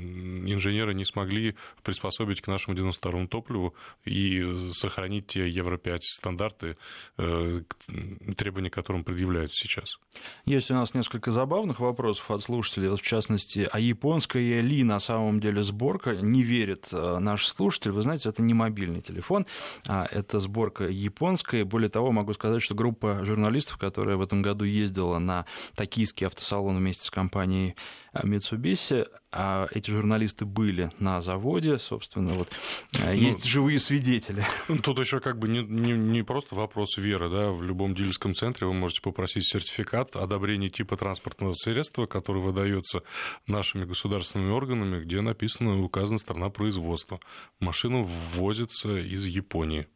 инженеры 0.51 0.95
не 0.95 1.05
смогли 1.05 1.57
приспособить 1.83 2.41
к 2.41 2.47
нашему 2.47 2.77
92-му 2.77 3.29
топливу 3.29 3.75
и 4.05 4.71
сохранить 4.73 5.27
те 5.27 5.49
Евро-5 5.49 5.99
стандарты, 6.01 6.77
э, 7.19 7.61
требования 8.37 8.71
к 8.71 8.75
которым 8.75 9.05
предъявляются 9.05 9.57
сейчас. 9.57 9.99
Есть 10.47 10.71
у 10.71 10.75
нас 10.75 10.95
несколько 10.95 11.33
забавных 11.33 11.81
вопросов 11.81 12.31
от 12.31 12.43
слушателей, 12.43 12.89
в 12.89 13.03
частности, 13.03 13.69
а 13.71 13.79
японская 13.79 14.61
ли 14.61 14.85
на 14.85 15.01
самом 15.01 15.41
деле 15.41 15.63
сборка, 15.63 16.17
не 16.17 16.43
верит 16.43 16.89
э, 16.93 17.19
наш 17.19 17.47
слушатель, 17.47 17.91
вы 17.91 18.03
знаете, 18.03 18.29
это 18.29 18.43
не 18.43 18.55
мобильный 18.55 19.03
телефон, 19.03 19.47
а 19.87 20.07
это 20.11 20.41
сборка 20.41 20.89
японская, 20.89 21.65
более 21.65 21.91
того, 21.91 22.13
могу 22.23 22.35
сказать, 22.35 22.63
что 22.63 22.75
группа 22.75 23.25
журналистов, 23.25 23.79
которая 23.79 24.17
в 24.17 24.23
этом 24.23 24.43
году 24.43 24.65
ездила 24.65 25.19
на 25.19 25.45
токийский 25.75 26.27
автосалон 26.27 26.79
вместе 26.79 27.05
с 27.05 27.11
компанией 27.11 27.75
Mitsubishi, 28.15 29.07
а 29.31 29.67
эти 29.73 29.91
журналисты 29.91 30.45
были 30.45 30.93
на 30.99 31.21
заводе, 31.21 31.79
собственно, 31.79 32.35
вот 32.35 32.49
э, 32.93 33.07
ну, 33.07 33.13
есть 33.13 33.45
живые 33.45 33.81
свидетели. 33.81 34.45
Ну, 34.69 34.79
тут 34.79 34.99
еще 34.99 35.21
как 35.21 35.39
бы 35.39 35.49
не, 35.49 35.63
не, 35.63 35.93
не 35.93 36.23
просто 36.23 36.55
вопрос 36.55 36.99
веры, 36.99 37.31
да, 37.31 37.51
в 37.51 37.63
любом 37.63 37.95
дилерском 37.95 38.35
центре 38.35 38.67
вы 38.67 38.75
можете 38.75 39.01
попросить 39.01 39.49
сертификат 39.49 40.17
одобрения 40.17 40.69
типа 40.69 40.97
транспортного 40.97 41.55
средства, 41.55 42.07
который 42.07 42.43
выдается 42.43 43.03
нашими 43.47 43.85
государственными 43.85 44.51
органами, 44.51 45.03
где 45.03 45.21
написано, 45.23 45.83
указана 45.83 46.19
страна 46.19 46.51
производства. 46.51 47.19
Машина 47.59 48.03
ввозится 48.03 48.99
из 48.99 49.25
Японии. 49.25 49.89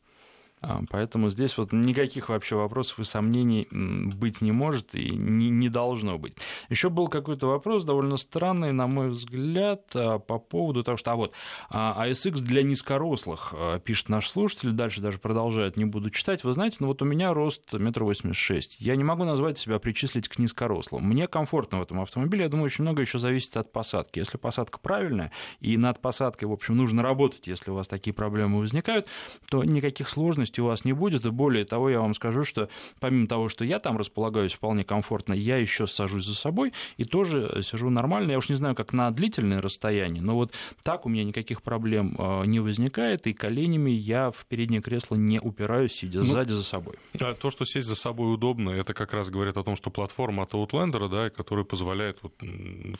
А, 0.69 0.83
поэтому 0.91 1.31
здесь 1.31 1.57
вот 1.59 1.73
никаких 1.73 2.29
вообще 2.29 2.57
вопросов 2.57 2.99
и 2.99 3.05
сомнений 3.05 3.69
быть 3.71 4.41
не 4.41 4.51
может 4.51 4.97
и 4.97 5.11
не, 5.11 5.49
не 5.49 5.69
должно 5.69 6.19
быть. 6.19 6.35
Еще 6.71 6.91
был 6.91 7.07
какой-то 7.07 7.47
вопрос 7.47 7.85
довольно 7.85 8.17
странный, 8.17 8.73
на 8.73 8.89
мой 8.89 9.11
взгляд, 9.11 9.85
а, 9.95 10.19
по 10.19 10.39
поводу 10.39 10.83
того, 10.83 10.97
что 10.97 11.13
а 11.13 11.17
вот 11.17 11.35
ASX 11.71 12.41
для 12.41 12.63
низкорослых, 12.63 13.55
пишет 13.85 14.09
наш 14.09 14.29
слушатель, 14.29 14.73
дальше 14.73 15.01
даже 15.01 15.19
продолжает, 15.19 15.77
не 15.77 15.85
буду 15.85 16.11
читать. 16.11 16.43
Вы 16.43 16.53
знаете, 16.53 16.79
ну 16.81 16.89
вот 16.89 17.01
у 17.01 17.05
меня 17.05 17.33
рост 17.33 17.73
метр 17.73 18.03
восемьдесят 18.03 18.43
шесть. 18.43 18.77
Я 18.81 18.97
не 18.97 19.05
могу 19.05 19.23
назвать 19.25 19.59
себя, 19.59 19.79
причислить 19.79 20.29
к 20.29 20.39
низкорослым. 20.39 21.05
Мне 21.05 21.29
комфортно 21.29 21.79
в 21.79 21.83
этом 21.83 22.01
автомобиле. 22.01 22.45
Я 22.45 22.49
думаю, 22.49 22.67
очень 22.67 22.83
много 22.83 23.03
еще 23.03 23.19
зависит 23.19 23.57
от 23.57 23.71
посадки. 23.71 24.19
Если 24.19 24.37
посадка 24.37 24.81
правильная, 24.81 25.31
и 25.61 25.77
над 25.77 26.01
посадкой, 26.01 26.49
в 26.49 26.53
общем, 26.53 26.77
нужно 26.77 27.03
работать, 27.03 27.47
если 27.47 27.71
у 27.71 27.75
вас 27.75 27.87
такие 27.87 28.13
проблемы 28.13 28.59
возникают, 28.59 29.07
то 29.49 29.63
никаких 29.63 30.09
сложностей 30.09 30.56
сложностей 30.57 30.63
у 30.63 30.67
вас 30.67 30.85
не 30.85 30.93
будет. 30.93 31.27
И 31.27 31.31
более 31.31 31.65
того, 31.65 31.91
я 31.91 32.01
вам 32.01 32.15
скажу, 32.15 32.45
что 32.45 32.69
помимо 33.01 33.27
того, 33.27 33.49
что 33.49 33.65
я 33.65 33.79
там 33.79 33.97
располагаюсь 33.97 34.53
вполне 34.53 34.85
комфортно, 34.85 35.35
я 35.35 35.57
еще 35.57 35.87
сажусь 35.87 36.25
за 36.25 36.35
собой 36.35 36.73
и 36.99 37.05
тоже 37.05 37.63
сижу 37.63 37.91
нормально. 37.91 38.33
Я 38.33 38.39
уж 38.39 38.49
не 38.49 38.57
знаю, 38.57 38.75
как 38.75 38.93
на 38.93 39.11
длительное 39.11 39.61
расстояние, 39.61 40.23
но 40.23 40.35
вот 40.35 40.53
так 40.83 41.07
у 41.07 41.09
меня 41.09 41.25
никаких 41.25 41.63
проблем 41.63 42.15
э, 42.19 42.47
не 42.47 42.61
возникает, 42.61 43.27
и 43.27 43.33
коленями 43.33 43.91
я 43.91 44.31
в 44.31 44.45
переднее 44.47 44.83
кресло 44.83 45.17
не 45.17 45.41
упираюсь, 45.41 45.93
сидя 45.93 46.19
ну, 46.19 46.25
сзади 46.25 46.53
за 46.53 46.63
собой. 46.63 46.95
А 47.21 47.35
то, 47.35 47.51
что 47.51 47.65
сесть 47.65 47.87
за 47.87 47.95
собой 47.95 48.33
удобно, 48.33 48.71
это 48.71 48.95
как 48.95 49.13
раз 49.13 49.29
говорит 49.29 49.57
о 49.57 49.63
том, 49.63 49.77
что 49.77 49.91
платформа 49.91 50.43
от 50.43 50.55
Outlander, 50.55 51.09
да, 51.09 51.31
которая 51.31 51.65
позволяет 51.65 52.19
вот 52.23 52.35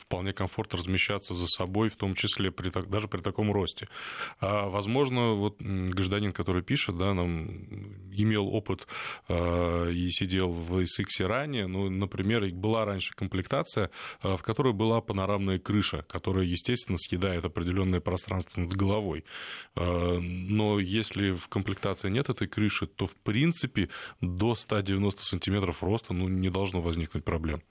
вполне 0.01 0.33
комфортно 0.33 0.77
размещаться 0.77 1.33
за 1.33 1.47
собой, 1.47 1.89
в 1.89 1.95
том 1.95 2.15
числе 2.15 2.51
при, 2.51 2.69
даже 2.69 3.07
при 3.07 3.21
таком 3.21 3.51
росте. 3.51 3.87
А, 4.39 4.69
возможно, 4.69 5.33
вот 5.33 5.61
гражданин, 5.61 6.31
который 6.31 6.61
пишет, 6.61 6.97
да, 6.97 7.13
нам 7.13 7.36
имел 8.11 8.47
опыт 8.47 8.87
э, 9.27 9.91
и 9.91 10.09
сидел 10.09 10.51
в 10.51 10.79
SX 10.79 11.25
ранее, 11.25 11.67
ну, 11.67 11.89
например, 11.89 12.47
была 12.53 12.85
раньше 12.85 13.13
комплектация, 13.13 13.89
э, 14.23 14.35
в 14.35 14.41
которой 14.41 14.73
была 14.73 15.01
панорамная 15.01 15.59
крыша, 15.59 16.03
которая, 16.09 16.45
естественно, 16.45 16.97
съедает 16.97 17.45
определенное 17.45 17.99
пространство 17.99 18.61
над 18.61 18.73
головой. 18.73 19.23
Э, 19.75 20.19
но 20.19 20.79
если 20.79 21.31
в 21.31 21.47
комплектации 21.47 22.09
нет 22.09 22.29
этой 22.29 22.47
крыши, 22.47 22.87
то, 22.87 23.07
в 23.07 23.15
принципе, 23.15 23.89
до 24.21 24.55
190 24.55 25.23
сантиметров 25.23 25.83
роста 25.83 26.13
ну, 26.13 26.27
не 26.27 26.49
должно 26.49 26.81
возникнуть 26.81 27.23
проблем. 27.23 27.61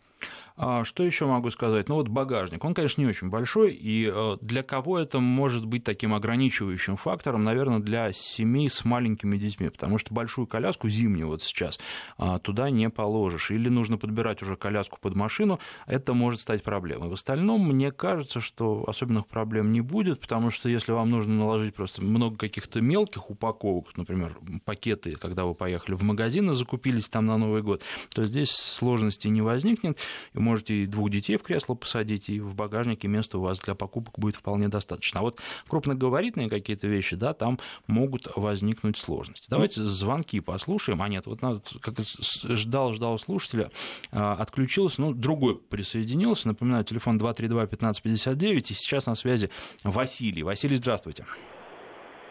А 0.56 0.84
что 0.84 1.02
еще 1.02 1.26
могу 1.26 1.50
сказать? 1.50 1.88
Ну 1.88 1.96
вот 1.96 2.08
багажник, 2.08 2.64
он, 2.64 2.72
конечно, 2.72 3.00
не 3.02 3.06
очень 3.06 3.28
большой, 3.28 3.74
и 3.74 4.10
э, 4.12 4.38
для 4.40 4.62
кого 4.62 4.98
это 4.98 5.20
может 5.20 5.66
быть 5.66 5.84
таким 5.84 6.14
ограничивающим 6.14 6.96
фактором? 6.96 7.44
Наверное, 7.44 7.78
для 7.78 8.10
семей 8.12 8.70
с 8.70 8.82
маленькими 8.84 9.36
детьми, 9.36 9.68
потому 9.68 9.98
что 9.98 10.14
большую 10.14 10.46
коляску 10.46 10.88
зимнюю 10.88 11.28
вот 11.28 11.42
сейчас 11.42 11.78
а, 12.16 12.38
туда 12.38 12.70
не 12.70 12.88
положишь. 12.88 13.50
Или 13.50 13.68
нужно 13.68 13.98
подбирать 13.98 14.42
уже 14.42 14.56
коляску 14.56 14.98
под 14.98 15.14
машину, 15.14 15.60
это 15.86 16.14
может 16.14 16.40
стать 16.40 16.62
проблемой. 16.62 17.10
В 17.10 17.12
остальном, 17.12 17.68
мне 17.68 17.92
кажется, 17.92 18.40
что 18.40 18.84
особенных 18.88 19.26
проблем 19.26 19.72
не 19.72 19.82
будет, 19.82 20.20
потому 20.20 20.50
что 20.50 20.70
если 20.70 20.92
вам 20.92 21.10
нужно 21.10 21.34
наложить 21.34 21.74
просто 21.74 22.00
много 22.00 22.38
каких-то 22.38 22.80
мелких 22.80 23.30
упаковок, 23.30 23.94
например, 23.96 24.38
пакеты, 24.64 25.16
когда 25.16 25.44
вы 25.44 25.54
поехали 25.54 25.96
в 25.96 26.02
магазин 26.02 26.50
и 26.50 26.54
закупились 26.54 27.10
там 27.10 27.26
на 27.26 27.36
Новый 27.36 27.60
год, 27.60 27.82
то 28.14 28.24
здесь 28.24 28.52
сложностей 28.52 29.28
не 29.28 29.42
возникнет 29.42 29.98
можете 30.34 30.74
и 30.74 30.86
двух 30.86 31.10
детей 31.10 31.36
в 31.36 31.42
кресло 31.42 31.74
посадить, 31.74 32.28
и 32.28 32.40
в 32.40 32.54
багажнике 32.54 33.08
места 33.08 33.38
у 33.38 33.42
вас 33.42 33.58
для 33.60 33.74
покупок 33.74 34.18
будет 34.18 34.36
вполне 34.36 34.68
достаточно. 34.68 35.20
А 35.20 35.22
вот 35.22 35.40
крупногабаритные 35.68 36.48
какие-то 36.48 36.86
вещи, 36.86 37.16
да, 37.16 37.34
там 37.34 37.58
могут 37.86 38.28
возникнуть 38.36 38.98
сложности. 38.98 39.46
Давайте 39.48 39.82
звонки 39.84 40.40
послушаем. 40.40 41.02
А 41.02 41.08
нет, 41.08 41.26
вот 41.26 41.42
надо, 41.42 41.62
как 41.80 41.94
ждал, 42.00 42.94
ждал 42.94 43.18
слушателя, 43.18 43.70
а, 44.12 44.32
отключился, 44.34 45.00
ну, 45.00 45.12
другой 45.12 45.56
присоединился. 45.56 46.48
Напоминаю, 46.48 46.84
телефон 46.84 47.16
232-1559, 47.18 48.70
и 48.70 48.74
сейчас 48.74 49.06
на 49.06 49.14
связи 49.14 49.50
Василий. 49.84 50.42
Василий, 50.42 50.76
здравствуйте. 50.76 51.24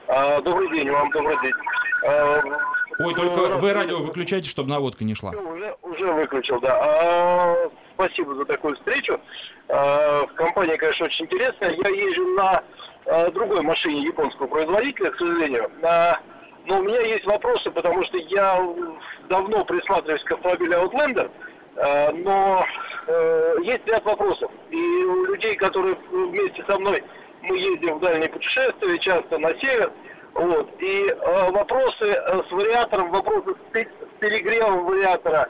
А, 0.08 0.42
добрый 0.42 0.70
день, 0.72 0.90
вам 0.90 1.10
добрый 1.12 1.38
день. 1.42 1.54
Ой, 3.00 3.14
только 3.14 3.58
вы 3.58 3.74
радио 3.74 3.98
выключайте, 4.00 4.50
чтобы 4.50 4.70
наводка 4.70 5.04
не 5.04 5.16
шла. 5.16 5.32
Уже, 5.32 5.76
уже 5.82 6.12
выключил, 6.14 6.60
да. 6.60 6.78
А, 6.80 7.70
спасибо 7.94 8.36
за 8.36 8.46
такую 8.46 8.76
встречу. 8.76 9.20
А, 9.68 10.26
компания, 10.36 10.78
конечно, 10.78 11.06
очень 11.06 11.26
интересная. 11.26 11.72
Я 11.72 11.90
езжу 11.90 12.26
на 12.36 12.64
а, 13.06 13.32
другой 13.32 13.62
машине 13.62 14.04
японского 14.04 14.48
производителя, 14.48 15.12
к 15.12 15.18
сожалению. 15.18 15.70
А, 15.84 16.20
но 16.66 16.80
у 16.80 16.84
меня 16.84 17.02
есть 17.02 17.26
вопросы, 17.26 17.70
потому 17.72 18.04
что 18.06 18.18
я 18.18 18.62
давно 19.30 19.66
присматриваюсь 19.66 20.24
к 20.24 20.32
автомобилю 20.32 20.78
Outlander, 20.84 21.32
а, 21.78 22.12
но 22.12 22.66
а, 23.08 23.56
есть 23.62 23.86
ряд 23.88 24.06
вопросов. 24.06 24.52
И 24.72 24.78
у 24.78 25.26
людей, 25.26 25.56
которые 25.56 25.96
вместе 26.12 26.64
со 26.68 26.80
мной, 26.80 27.04
мы 27.42 27.58
ездим 27.58 27.98
в 27.98 28.00
дальние 28.00 28.30
путешествия, 28.30 28.98
часто 29.00 29.38
на 29.38 29.54
север, 29.60 29.92
вот. 30.36 30.70
И 30.80 31.06
э, 31.08 31.52
вопросы 31.52 32.06
э, 32.06 32.42
с 32.48 32.52
вариатором, 32.52 33.10
вопросы 33.10 33.56
с, 33.72 34.20
перегревом 34.20 34.86
вариатора 34.86 35.48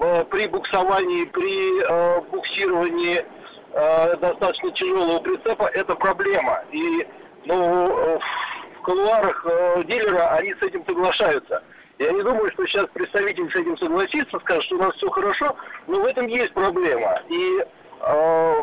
э, 0.00 0.24
при 0.30 0.46
буксовании, 0.46 1.24
при 1.24 1.82
э, 1.82 2.20
буксировании 2.30 3.24
э, 3.72 4.16
достаточно 4.18 4.70
тяжелого 4.70 5.18
прицепа, 5.18 5.64
это 5.64 5.96
проблема. 5.96 6.62
И 6.70 7.08
ну, 7.46 7.88
э, 7.88 8.18
в 8.78 8.82
колуарах 8.82 9.44
э, 9.44 9.82
дилера 9.88 10.28
они 10.36 10.54
с 10.54 10.62
этим 10.62 10.84
соглашаются. 10.86 11.64
Я 11.98 12.12
не 12.12 12.22
думаю, 12.22 12.52
что 12.52 12.64
сейчас 12.66 12.86
представитель 12.94 13.50
с 13.50 13.56
этим 13.56 13.76
согласится, 13.78 14.38
скажет, 14.38 14.62
что 14.62 14.76
у 14.76 14.78
нас 14.78 14.94
все 14.94 15.10
хорошо, 15.10 15.56
но 15.88 16.02
в 16.02 16.06
этом 16.06 16.28
есть 16.28 16.52
проблема. 16.52 17.20
И 17.28 17.64
э, 18.00 18.54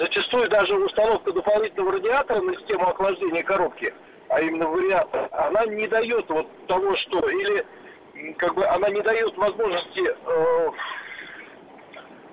зачастую 0.00 0.48
даже 0.48 0.74
установка 0.74 1.32
дополнительного 1.32 1.92
радиатора 1.92 2.40
на 2.40 2.56
систему 2.56 2.88
охлаждения 2.88 3.44
коробки– 3.44 3.94
а 4.30 4.40
именно 4.40 4.68
вариатор, 4.68 5.28
она 5.32 5.66
не 5.66 5.88
дает 5.88 6.28
вот 6.28 6.46
того, 6.66 6.94
что, 6.96 7.28
или 7.28 7.66
как 8.38 8.54
бы 8.54 8.64
она 8.64 8.88
не 8.88 9.00
дает 9.02 9.36
возможности 9.36 10.02
э, 10.08 10.70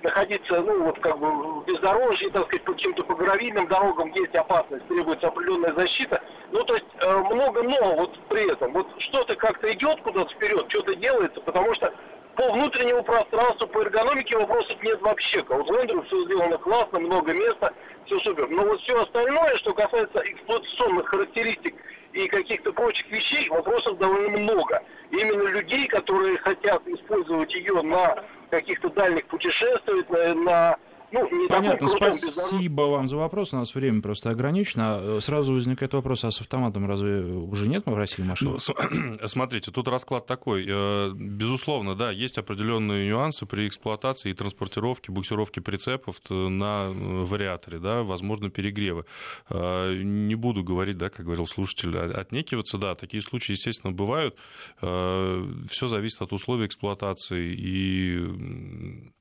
находиться, 0.03 0.61
ну, 0.61 0.83
вот 0.83 0.99
как 0.99 1.17
бы 1.17 1.31
в 1.31 1.65
бездорожье, 1.65 2.29
так 2.29 2.45
сказать, 2.45 2.63
по 2.65 2.73
каким-то 2.73 3.03
по 3.03 3.15
гравийным 3.15 3.67
дорогам 3.67 4.11
есть 4.11 4.35
опасность, 4.35 4.87
требуется 4.87 5.27
определенная 5.27 5.73
защита. 5.73 6.21
Ну, 6.51 6.63
то 6.65 6.75
есть 6.75 6.85
э, 6.99 7.17
много 7.17 7.63
но 7.63 7.95
вот 7.95 8.17
при 8.29 8.51
этом. 8.51 8.73
Вот 8.73 8.87
что-то 8.99 9.35
как-то 9.35 9.73
идет 9.73 9.99
куда-то 10.01 10.31
вперед, 10.35 10.65
что-то 10.69 10.95
делается, 10.95 11.41
потому 11.41 11.73
что 11.73 11.91
по 12.37 12.51
внутреннему 12.51 13.03
пространству, 13.03 13.67
по 13.67 13.79
эргономике 13.79 14.37
вопросов 14.37 14.81
нет 14.83 15.01
вообще. 15.01 15.43
А 15.49 15.55
вот 15.55 15.67
Outlander 15.67 16.05
все 16.05 16.23
сделано 16.25 16.57
классно, 16.59 16.99
много 16.99 17.33
места, 17.33 17.73
все 18.05 18.19
супер. 18.19 18.47
Но 18.47 18.63
вот 18.63 18.79
все 18.81 19.01
остальное, 19.01 19.55
что 19.57 19.73
касается 19.73 20.21
эксплуатационных 20.23 21.07
характеристик 21.07 21.75
и 22.13 22.27
каких-то 22.27 22.71
прочих 22.73 23.09
вещей, 23.09 23.49
вопросов 23.49 23.97
довольно 23.97 24.37
много. 24.37 24.83
именно 25.09 25.49
людей, 25.49 25.87
которые 25.87 26.37
хотят 26.37 26.87
использовать 26.87 27.53
ее 27.55 27.81
на 27.81 28.23
каких-то 28.51 28.89
дальних 28.89 29.25
путешествиях, 29.25 30.07
на, 30.09 30.33
на 30.35 30.77
ну, 31.11 31.41
не 31.41 31.47
Понятно, 31.47 31.87
спасибо 31.87 32.81
вам 32.81 33.07
за 33.07 33.17
вопрос. 33.17 33.53
У 33.53 33.57
нас 33.57 33.73
время 33.73 34.01
просто 34.01 34.29
ограничено. 34.29 34.99
Э, 34.99 35.19
сразу 35.21 35.53
возникает 35.53 35.93
вопрос, 35.93 36.23
а 36.25 36.31
с 36.31 36.41
автоматом 36.41 36.85
разве 36.85 37.21
уже 37.21 37.67
нет 37.67 37.85
в 37.85 37.95
России 37.95 38.23
машин? 38.23 38.49
Ну, 38.51 39.17
смотрите, 39.27 39.71
тут 39.71 39.87
расклад 39.87 40.25
такой. 40.25 40.65
Э, 40.67 41.11
безусловно, 41.13 41.95
да, 41.95 42.11
есть 42.11 42.37
определенные 42.37 43.07
нюансы 43.07 43.45
при 43.45 43.67
эксплуатации 43.67 44.31
и 44.31 44.33
транспортировке, 44.33 45.11
буксировке 45.11 45.61
прицепов 45.61 46.17
на 46.29 46.87
э, 46.87 46.93
вариаторе, 46.93 47.79
да, 47.79 48.03
возможно, 48.03 48.49
перегревы. 48.49 49.05
Не 49.49 50.35
буду 50.35 50.63
говорить, 50.63 50.97
да, 50.97 51.09
как 51.09 51.25
говорил 51.25 51.47
слушатель, 51.47 51.95
а, 51.97 52.05
отнекиваться, 52.05 52.77
да, 52.77 52.95
такие 52.95 53.21
случаи, 53.21 53.53
естественно, 53.53 53.93
бывают. 53.93 54.35
Все 54.79 55.87
зависит 55.87 56.21
от 56.21 56.33
условий 56.33 56.65
эксплуатации 56.65 57.55
и 57.57 59.13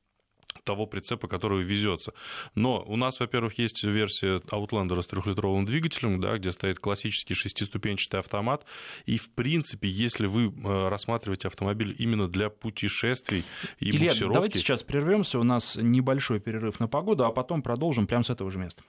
того 0.66 0.86
прицепа, 0.86 1.28
который 1.28 1.62
везется. 1.62 2.12
Но 2.54 2.84
у 2.86 2.96
нас, 2.96 3.20
во-первых, 3.20 3.58
есть 3.58 3.82
версия 3.84 4.40
Outlander 4.50 5.00
с 5.00 5.06
трехлитровым 5.06 5.64
двигателем, 5.64 6.20
да, 6.20 6.36
где 6.36 6.52
стоит 6.52 6.78
классический 6.78 7.34
шестиступенчатый 7.34 8.20
автомат. 8.20 8.66
И, 9.06 9.16
в 9.16 9.30
принципе, 9.30 9.88
если 9.88 10.26
вы 10.26 10.48
э, 10.48 10.88
рассматриваете 10.88 11.48
автомобиль 11.48 11.94
именно 11.98 12.28
для 12.28 12.50
путешествий 12.50 13.44
и 13.78 13.90
Илья, 13.90 14.10
буксировки... 14.10 14.34
давайте 14.34 14.58
сейчас 14.58 14.82
прервемся. 14.82 15.38
У 15.38 15.44
нас 15.44 15.76
небольшой 15.76 16.40
перерыв 16.40 16.80
на 16.80 16.88
погоду, 16.88 17.24
а 17.24 17.30
потом 17.30 17.62
продолжим 17.62 18.06
прямо 18.06 18.24
с 18.24 18.30
этого 18.30 18.50
же 18.50 18.58
места. 18.58 18.82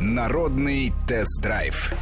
Народный 0.00 0.92
тест-драйв 1.08 1.92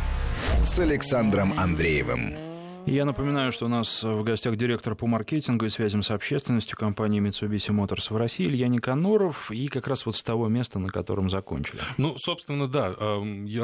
с 0.65 0.79
Александром 0.81 1.55
Андреевым. 1.57 2.46
Я 2.87 3.05
напоминаю, 3.05 3.51
что 3.51 3.67
у 3.67 3.69
нас 3.69 4.05
в 4.05 4.23
гостях 4.23 4.55
директор 4.55 4.95
по 4.95 5.09
маркетингу 5.09 5.65
и 5.65 5.69
связям 5.69 6.05
с 6.05 6.11
общественностью 6.13 6.79
компании 6.79 7.21
Mitsubishi 7.21 7.75
Motors 7.75 8.13
в 8.13 8.17
России 8.17 8.47
Илья 8.47 8.69
Никаноров, 8.69 9.51
и 9.51 9.67
как 9.67 9.89
раз 9.89 10.07
вот 10.07 10.15
с 10.15 10.23
того 10.23 10.47
места, 10.47 10.79
на 10.79 10.89
котором 10.89 11.29
закончили. 11.29 11.81
Ну, 11.99 12.17
собственно, 12.17 12.69
да. 12.69 12.95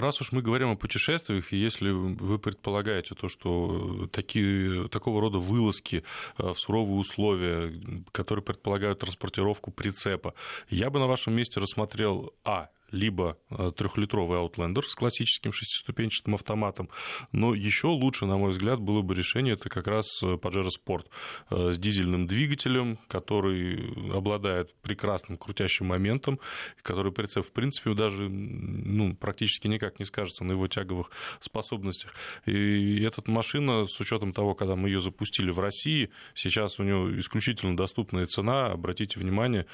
Раз 0.00 0.20
уж 0.20 0.32
мы 0.32 0.42
говорим 0.42 0.72
о 0.72 0.76
путешествиях, 0.76 1.52
и 1.52 1.56
если 1.56 1.90
вы 1.90 2.40
предполагаете 2.40 3.14
то, 3.14 3.28
что 3.28 4.08
такие, 4.10 4.88
такого 4.88 5.20
рода 5.20 5.38
вылазки 5.38 6.02
э, 6.38 6.52
в 6.52 6.58
суровые 6.58 6.98
условия, 6.98 7.72
которые 8.10 8.42
предполагают 8.42 8.98
транспортировку 8.98 9.70
прицепа, 9.70 10.34
я 10.68 10.90
бы 10.90 10.98
на 10.98 11.06
вашем 11.06 11.36
месте 11.36 11.60
рассмотрел, 11.60 12.34
а, 12.44 12.70
либо 12.92 13.38
э, 13.50 13.72
трехлитровый 13.76 14.38
Outlander 14.38 14.82
с 14.86 14.94
классическим 14.94 15.52
шестиступенчатым 15.52 16.34
автоматом, 16.34 16.88
но 17.32 17.54
еще 17.54 17.88
лучше, 17.88 18.26
на 18.26 18.36
мой 18.36 18.52
взгляд, 18.52 18.80
было 18.80 19.02
бы 19.02 19.14
решение 19.14 19.54
это 19.54 19.68
как 19.68 19.86
раз 19.86 20.22
э, 20.22 20.34
Pajero 20.34 20.68
Sport 20.68 21.06
э, 21.50 21.72
с 21.72 21.78
дизельным 21.78 22.26
двигателем, 22.26 22.98
который 23.08 23.92
обладает 24.14 24.74
прекрасным 24.82 25.38
крутящим 25.38 25.86
моментом, 25.86 26.38
который 26.82 27.12
прицеп, 27.12 27.46
в 27.46 27.52
принципе, 27.52 27.94
даже 27.94 28.28
ну, 28.28 29.16
практически 29.16 29.66
никак 29.66 29.98
не 29.98 30.04
скажется 30.04 30.44
на 30.44 30.52
его 30.52 30.68
тяговых 30.68 31.10
способностях. 31.40 32.14
И 32.46 33.02
эта 33.02 33.22
машина, 33.30 33.86
с 33.86 33.98
учетом 34.00 34.32
того, 34.32 34.54
когда 34.54 34.76
мы 34.76 34.88
ее 34.88 35.00
запустили 35.00 35.50
в 35.50 35.58
России, 35.58 36.10
сейчас 36.34 36.78
у 36.78 36.82
нее 36.82 37.18
исключительно 37.20 37.76
доступная 37.76 38.26
цена, 38.26 38.66
обратите 38.66 39.18
внимание, 39.18 39.66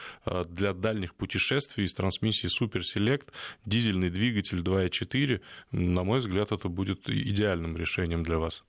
для 0.48 0.72
дальних 0.72 1.14
путешествий 1.14 1.88
с 1.88 1.94
трансмиссией 1.94 2.50
Super 2.50 2.80
Комплект, 3.08 3.32
дизельный 3.64 4.10
двигатель 4.10 4.58
2.4, 4.58 5.40
на 5.72 6.04
мой 6.04 6.18
взгляд, 6.18 6.52
это 6.52 6.68
будет 6.68 7.08
идеальным 7.08 7.74
решением 7.74 8.22
для 8.22 8.38
вас. 8.38 8.64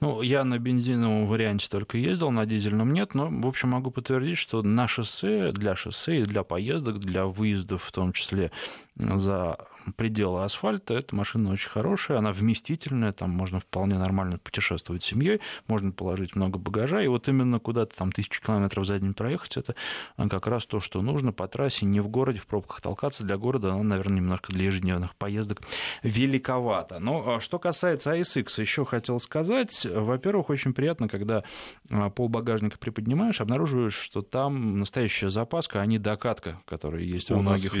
Ну, 0.00 0.22
я 0.22 0.44
на 0.44 0.58
бензиновом 0.58 1.26
варианте 1.26 1.68
только 1.68 1.98
ездил, 1.98 2.30
на 2.30 2.46
дизельном 2.46 2.94
нет, 2.94 3.14
но, 3.14 3.28
в 3.28 3.46
общем, 3.46 3.68
могу 3.68 3.90
подтвердить, 3.90 4.38
что 4.38 4.62
на 4.62 4.88
шоссе, 4.88 5.52
для 5.52 5.76
шоссе 5.76 6.20
и 6.20 6.24
для 6.24 6.42
поездок, 6.42 7.00
для 7.00 7.26
выездов 7.26 7.82
в 7.82 7.92
том 7.92 8.14
числе 8.14 8.50
за 8.96 9.58
пределы 9.96 10.44
асфальта, 10.44 10.94
эта 10.94 11.14
машина 11.14 11.52
очень 11.52 11.70
хорошая, 11.70 12.18
она 12.18 12.32
вместительная, 12.32 13.12
там 13.12 13.30
можно 13.30 13.58
вполне 13.58 13.96
нормально 13.98 14.38
путешествовать 14.38 15.02
с 15.02 15.06
семьей, 15.06 15.40
можно 15.66 15.92
положить 15.92 16.36
много 16.36 16.58
багажа, 16.58 17.02
и 17.02 17.08
вот 17.08 17.28
именно 17.28 17.58
куда-то 17.58 17.96
там 17.96 18.12
тысячу 18.12 18.42
километров 18.42 18.86
за 18.86 18.98
день 18.98 19.14
проехать, 19.14 19.56
это 19.56 19.74
как 20.16 20.46
раз 20.46 20.66
то, 20.66 20.80
что 20.80 21.02
нужно 21.02 21.32
по 21.32 21.48
трассе, 21.48 21.86
не 21.86 22.00
в 22.00 22.08
городе, 22.08 22.38
в 22.38 22.46
пробках 22.46 22.80
толкаться. 22.80 23.24
Для 23.24 23.36
города 23.36 23.72
она, 23.72 23.82
наверное, 23.82 24.18
немножко 24.18 24.52
для 24.52 24.66
ежедневных 24.66 25.14
поездок 25.16 25.62
великовато. 26.02 26.98
Но 26.98 27.36
а 27.36 27.40
что 27.40 27.58
касается 27.58 28.14
ASX, 28.14 28.60
еще 28.60 28.84
хотел 28.84 29.20
сказать, 29.20 29.86
во-первых, 29.86 30.50
очень 30.50 30.72
приятно, 30.74 31.08
когда 31.08 31.44
а, 31.90 32.10
пол 32.10 32.28
багажника 32.28 32.78
приподнимаешь, 32.78 33.40
обнаруживаешь, 33.40 33.94
что 33.94 34.22
там 34.22 34.78
настоящая 34.78 35.28
запаска, 35.28 35.80
а 35.80 35.86
не 35.86 35.98
докатка, 35.98 36.60
которая 36.66 37.02
есть 37.02 37.30
У 37.30 37.36
во 37.36 37.42
многих 37.42 37.72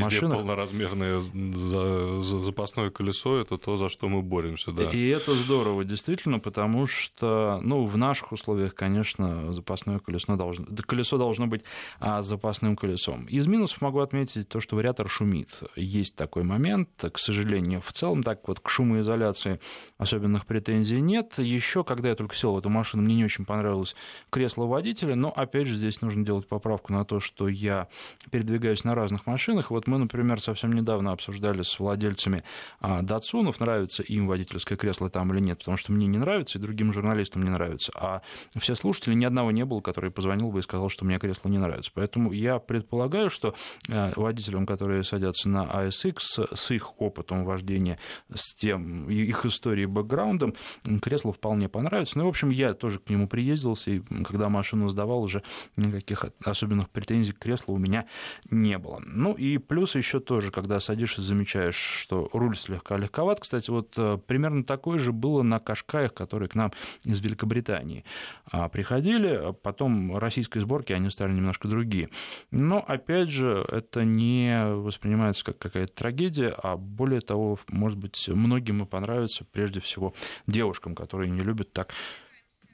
нас 1.02 1.24
везде 1.32 1.72
полноразмерное 1.72 2.22
запасное 2.22 2.90
колесо, 2.90 3.40
это 3.40 3.58
то, 3.58 3.76
за 3.76 3.88
что 3.88 4.08
мы 4.08 4.22
боремся, 4.22 4.72
да. 4.72 4.90
И 4.90 5.08
это 5.08 5.34
здорово, 5.34 5.84
действительно, 5.84 6.38
потому 6.38 6.86
что, 6.86 7.60
ну, 7.62 7.84
в 7.84 7.96
наших 7.96 8.32
условиях, 8.32 8.74
конечно, 8.74 9.52
запасное 9.52 9.98
колесо 9.98 10.36
должно, 10.36 10.66
колесо 10.86 11.18
должно 11.18 11.46
быть 11.46 11.62
а, 12.00 12.22
запасным 12.22 12.76
колесом. 12.76 13.26
Из 13.26 13.46
минусов 13.46 13.80
могу 13.80 14.00
отметить 14.00 14.48
то, 14.48 14.60
что 14.60 14.76
вариатор 14.76 15.08
шумит. 15.08 15.48
Есть 15.76 16.16
такой 16.16 16.42
момент, 16.42 16.88
к 17.12 17.18
сожалению, 17.18 17.80
в 17.80 17.92
целом 17.92 18.22
так 18.22 18.46
вот 18.48 18.60
к 18.60 18.68
шумоизоляции 18.68 19.60
особенных 19.98 20.46
претензий 20.46 21.00
нет. 21.00 21.38
Еще, 21.38 21.84
когда 21.84 22.08
я 22.08 22.14
только 22.14 22.34
сел 22.34 22.54
в 22.54 22.58
эту 22.58 22.68
машину, 22.68 23.02
мне 23.02 23.14
не 23.14 23.24
очень 23.24 23.44
понравилось 23.44 23.94
кресло 24.30 24.64
водителя, 24.66 25.14
но, 25.14 25.30
опять 25.30 25.66
же, 25.66 25.76
здесь 25.76 26.00
нужно 26.00 26.24
делать 26.24 26.46
поправку 26.46 26.92
на 26.92 27.04
то, 27.04 27.20
что 27.20 27.48
я 27.48 27.88
передвигаюсь 28.30 28.84
на 28.84 28.94
разных 28.94 29.26
машинах. 29.26 29.70
Вот 29.70 29.86
мы, 29.86 29.98
например, 29.98 30.40
совсем 30.40 30.72
недавно 30.72 30.91
обсуждали 30.94 31.62
с 31.62 31.78
владельцами 31.78 32.44
а, 32.80 33.02
Датсунов, 33.02 33.60
нравится 33.60 34.02
им 34.02 34.26
водительское 34.26 34.76
кресло 34.76 35.10
там 35.10 35.32
или 35.32 35.40
нет, 35.40 35.58
потому 35.58 35.76
что 35.76 35.92
мне 35.92 36.06
не 36.06 36.18
нравится, 36.18 36.58
и 36.58 36.60
другим 36.62 36.92
журналистам 36.92 37.42
не 37.42 37.50
нравится. 37.50 37.92
А 37.94 38.22
все 38.56 38.74
слушатели, 38.74 39.14
ни 39.14 39.24
одного 39.24 39.50
не 39.50 39.64
было, 39.64 39.80
который 39.80 40.10
позвонил 40.10 40.50
бы 40.50 40.60
и 40.60 40.62
сказал, 40.62 40.88
что 40.88 41.04
мне 41.04 41.18
кресло 41.18 41.48
не 41.48 41.58
нравится. 41.58 41.90
Поэтому 41.94 42.32
я 42.32 42.58
предполагаю, 42.58 43.30
что 43.30 43.54
а, 43.90 44.12
водителям, 44.16 44.66
которые 44.66 45.04
садятся 45.04 45.48
на 45.48 45.64
ASX, 45.64 46.54
с 46.54 46.70
их 46.70 47.00
опытом 47.00 47.44
вождения, 47.44 47.98
с 48.32 48.54
тем, 48.54 49.08
их 49.10 49.44
историей, 49.46 49.86
бэкграундом, 49.86 50.54
кресло 51.00 51.32
вполне 51.32 51.68
понравится. 51.68 52.18
Ну, 52.18 52.24
в 52.24 52.28
общем, 52.28 52.50
я 52.50 52.74
тоже 52.74 52.98
к 52.98 53.08
нему 53.10 53.28
приездился, 53.28 53.90
и 53.90 54.00
когда 54.24 54.48
машину 54.48 54.88
сдавал, 54.88 55.22
уже 55.22 55.42
никаких 55.76 56.26
особенных 56.44 56.90
претензий 56.90 57.32
к 57.32 57.38
креслу 57.38 57.74
у 57.74 57.78
меня 57.78 58.06
не 58.50 58.78
было. 58.78 59.00
Ну 59.04 59.34
и 59.34 59.58
плюс 59.58 59.94
еще 59.94 60.20
тоже, 60.20 60.50
когда 60.50 60.80
садишься, 60.82 61.22
замечаешь, 61.22 61.76
что 61.76 62.28
руль 62.32 62.56
слегка 62.56 62.98
легковат. 62.98 63.40
Кстати, 63.40 63.70
вот 63.70 63.94
э, 63.96 64.18
примерно 64.26 64.64
такое 64.64 64.98
же 64.98 65.12
было 65.12 65.42
на 65.42 65.58
Кашкаях, 65.58 66.12
которые 66.12 66.48
к 66.48 66.54
нам 66.54 66.72
из 67.04 67.20
Великобритании 67.20 68.04
а, 68.50 68.68
приходили. 68.68 69.54
Потом 69.62 70.18
российской 70.18 70.60
сборки 70.60 70.92
они 70.92 71.08
стали 71.10 71.32
немножко 71.32 71.68
другие. 71.68 72.10
Но, 72.50 72.84
опять 72.86 73.30
же, 73.30 73.64
это 73.70 74.04
не 74.04 74.74
воспринимается 74.74 75.44
как 75.44 75.58
какая-то 75.58 75.94
трагедия, 75.94 76.54
а 76.62 76.76
более 76.76 77.20
того, 77.20 77.58
может 77.68 77.98
быть, 77.98 78.28
многим 78.28 78.82
и 78.82 78.86
понравится, 78.86 79.46
прежде 79.50 79.80
всего, 79.80 80.14
девушкам, 80.46 80.94
которые 80.94 81.30
не 81.30 81.40
любят 81.40 81.72
так 81.72 81.92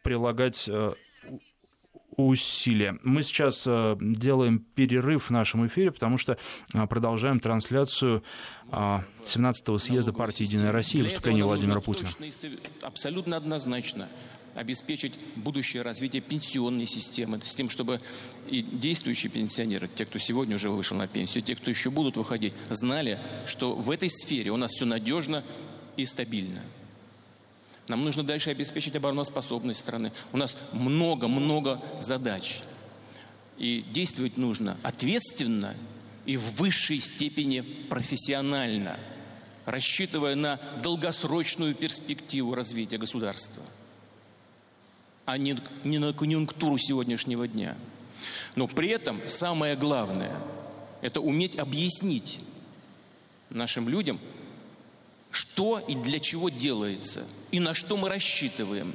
прилагать 0.03 0.69
э, 0.69 0.95
усилия. 2.19 2.99
Мы 3.05 3.23
сейчас 3.23 3.63
э, 3.67 3.97
делаем 4.01 4.59
перерыв 4.59 5.29
в 5.29 5.31
нашем 5.31 5.67
эфире, 5.69 5.93
потому 5.93 6.19
что 6.19 6.37
э, 6.75 6.87
продолжаем 6.87 7.41
трансляцию 7.41 8.23
17-го 8.71 9.79
съезда 9.79 10.13
партии 10.13 10.43
«Единая 10.43 10.73
Россия» 10.73 11.03
выступления 11.03 11.45
Владимира 11.45 11.81
Путина. 11.81 12.11
Абсолютно 12.83 13.37
однозначно 13.37 14.09
обеспечить 14.55 15.15
будущее 15.37 15.83
развитие 15.83 16.21
пенсионной 16.21 16.87
системы, 16.87 17.41
с 17.43 17.55
тем, 17.55 17.71
чтобы 17.71 18.01
и 18.49 18.63
действующие 18.63 19.31
пенсионеры, 19.31 19.89
те, 19.95 20.05
кто 20.05 20.19
сегодня 20.19 20.57
уже 20.57 20.69
вышел 20.69 20.97
на 20.97 21.07
пенсию, 21.07 21.43
те, 21.43 21.55
кто 21.55 21.71
еще 21.71 21.91
будут 21.91 22.17
выходить, 22.17 22.53
знали, 22.69 23.21
что 23.47 23.75
в 23.75 23.91
этой 23.91 24.11
сфере 24.11 24.51
у 24.51 24.57
нас 24.57 24.73
все 24.73 24.85
надежно 24.85 25.45
и 25.97 26.05
стабильно. 26.05 26.61
Нам 27.89 28.05
нужно 28.05 28.23
дальше 28.23 28.51
обеспечить 28.51 28.97
обороноспособность 28.97 29.81
страны. 29.81 30.13
У 30.33 30.37
нас 30.37 30.57
много-много 30.73 31.83
задач. 32.01 32.61
И 33.57 33.85
действовать 33.93 34.37
нужно 34.37 34.77
ответственно 34.83 35.75
и 36.27 36.37
в 36.37 36.57
высшей 36.57 37.01
степени 37.01 37.61
профессионально, 37.61 39.01
рассчитывая 39.65 40.35
на 40.35 40.61
долгосрочную 40.83 41.75
перспективу 41.75 42.55
развития 42.55 42.99
государства, 42.99 43.63
а 45.25 45.39
не, 45.39 45.57
не 45.85 45.99
на 45.99 46.13
конъюнктуру 46.13 46.79
сегодняшнего 46.79 47.49
дня. 47.49 47.77
Но 48.55 48.69
при 48.69 48.89
этом 48.91 49.21
самое 49.29 49.75
главное– 49.75 50.39
это 51.01 51.21
уметь 51.21 51.57
объяснить 51.57 52.39
нашим 53.51 53.89
людям, 53.89 54.21
что 55.31 55.79
и 55.79 55.95
для 55.95 56.21
чего 56.21 56.49
делается, 56.49 57.25
и 57.51 57.61
на 57.61 57.75
что 57.75 57.97
мы 57.97 58.09
рассчитываем. 58.09 58.95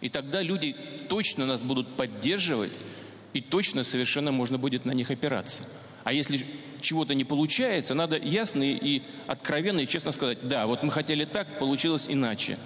И 0.00 0.08
тогда 0.08 0.42
люди 0.42 0.76
точно 1.08 1.46
нас 1.46 1.62
будут 1.62 1.96
поддерживать, 1.96 2.72
и 3.32 3.40
точно 3.40 3.84
совершенно 3.84 4.32
можно 4.32 4.58
будет 4.58 4.84
на 4.84 4.92
них 4.92 5.10
опираться. 5.10 5.62
А 6.04 6.12
если 6.12 6.44
чего-то 6.80 7.14
не 7.14 7.24
получается, 7.24 7.94
надо 7.94 8.18
ясно 8.18 8.62
и 8.62 9.02
откровенно 9.26 9.80
и 9.80 9.86
честно 9.86 10.12
сказать, 10.12 10.46
да, 10.46 10.66
вот 10.66 10.82
мы 10.82 10.92
хотели 10.92 11.24
так, 11.24 11.58
получилось 11.58 12.04
иначе. 12.08 12.58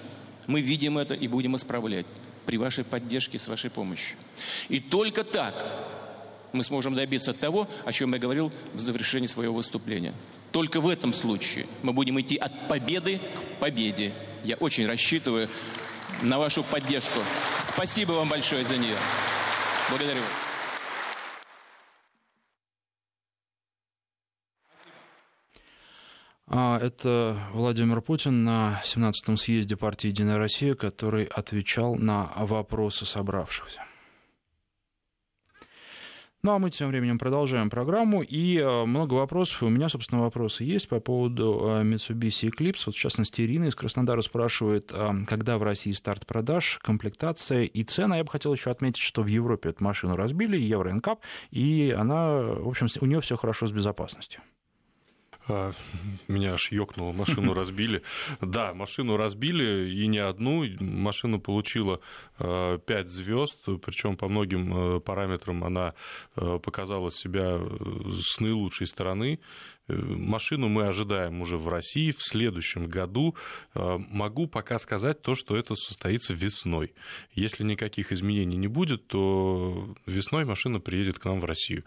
Мы 0.46 0.60
видим 0.60 0.98
это 0.98 1.14
и 1.14 1.28
будем 1.28 1.56
исправлять 1.56 2.06
при 2.46 2.56
вашей 2.56 2.82
поддержке, 2.82 3.38
с 3.38 3.46
вашей 3.46 3.70
помощью. 3.70 4.16
И 4.68 4.80
только 4.80 5.22
так 5.22 5.54
мы 6.52 6.64
сможем 6.64 6.94
добиться 6.94 7.32
того, 7.32 7.68
о 7.84 7.92
чем 7.92 8.12
я 8.14 8.18
говорил 8.18 8.52
в 8.74 8.80
завершении 8.80 9.26
своего 9.26 9.54
выступления. 9.54 10.14
Только 10.52 10.80
в 10.80 10.88
этом 10.88 11.12
случае 11.12 11.66
мы 11.82 11.92
будем 11.92 12.18
идти 12.20 12.36
от 12.36 12.68
победы 12.68 13.18
к 13.18 13.60
победе. 13.60 14.14
Я 14.44 14.56
очень 14.56 14.86
рассчитываю 14.86 15.48
на 16.22 16.38
вашу 16.38 16.62
поддержку. 16.64 17.20
Спасибо 17.60 18.12
вам 18.12 18.28
большое 18.28 18.64
за 18.64 18.76
нее. 18.76 18.96
Благодарю 19.90 20.20
вас. 20.20 20.48
А, 26.50 26.78
это 26.78 27.38
Владимир 27.52 28.00
Путин 28.00 28.42
на 28.44 28.80
17-м 28.82 29.36
съезде 29.36 29.76
партии 29.76 30.08
«Единая 30.08 30.38
Россия», 30.38 30.74
который 30.74 31.24
отвечал 31.24 31.96
на 31.96 32.32
вопросы 32.36 33.04
собравшихся. 33.04 33.87
Ну, 36.42 36.52
а 36.52 36.58
мы 36.60 36.70
тем 36.70 36.88
временем 36.88 37.18
продолжаем 37.18 37.68
программу, 37.68 38.22
и 38.22 38.58
э, 38.58 38.84
много 38.84 39.14
вопросов, 39.14 39.64
у 39.64 39.68
меня, 39.68 39.88
собственно, 39.88 40.22
вопросы 40.22 40.62
есть 40.62 40.88
по 40.88 41.00
поводу 41.00 41.60
э, 41.64 41.82
Mitsubishi 41.82 42.48
Eclipse. 42.48 42.84
Вот, 42.86 42.94
в 42.94 42.98
частности, 42.98 43.42
Ирина 43.42 43.64
из 43.64 43.74
Краснодара 43.74 44.20
спрашивает, 44.20 44.92
э, 44.94 45.24
когда 45.26 45.58
в 45.58 45.64
России 45.64 45.90
старт 45.90 46.26
продаж, 46.26 46.78
комплектация 46.80 47.64
и 47.64 47.82
цена. 47.82 48.18
Я 48.18 48.24
бы 48.24 48.30
хотел 48.30 48.52
еще 48.52 48.70
отметить, 48.70 49.02
что 49.02 49.22
в 49.22 49.26
Европе 49.26 49.70
эту 49.70 49.82
машину 49.82 50.14
разбили, 50.14 50.56
Евро 50.56 50.88
и 51.50 51.94
она, 51.96 52.40
в 52.40 52.68
общем, 52.68 52.86
у 53.00 53.06
нее 53.06 53.20
все 53.20 53.36
хорошо 53.36 53.66
с 53.66 53.72
безопасностью. 53.72 54.40
А, 55.48 55.72
меня 56.28 56.54
аж 56.54 56.70
ёкнуло, 56.70 57.12
машину 57.12 57.54
разбили. 57.54 58.02
Да, 58.40 58.74
машину 58.74 59.16
разбили, 59.16 59.90
и 59.90 60.06
не 60.06 60.18
одну. 60.18 60.64
Машина 60.80 61.38
получила 61.38 62.00
5 62.38 62.40
а, 62.40 63.04
звезд, 63.06 63.58
причем 63.82 64.16
по 64.16 64.28
многим 64.28 64.96
э, 64.96 65.00
параметрам 65.00 65.64
она 65.64 65.94
э, 66.36 66.58
показала 66.62 67.10
себя 67.10 67.58
с 67.58 68.40
наилучшей 68.40 68.86
стороны. 68.86 69.40
Э, 69.88 69.94
машину 69.94 70.68
мы 70.68 70.86
ожидаем 70.86 71.40
уже 71.40 71.56
в 71.56 71.68
России 71.68 72.12
в 72.12 72.22
следующем 72.22 72.86
году. 72.86 73.34
Могу 73.74 74.46
пока 74.46 74.78
сказать 74.78 75.22
то, 75.22 75.34
что 75.34 75.56
это 75.56 75.74
состоится 75.74 76.34
весной. 76.34 76.92
Если 77.32 77.64
никаких 77.64 78.12
изменений 78.12 78.56
не 78.56 78.68
будет, 78.68 79.06
то 79.06 79.94
весной 80.06 80.44
машина 80.44 80.80
приедет 80.80 81.18
к 81.18 81.24
нам 81.24 81.40
в 81.40 81.44
Россию 81.44 81.84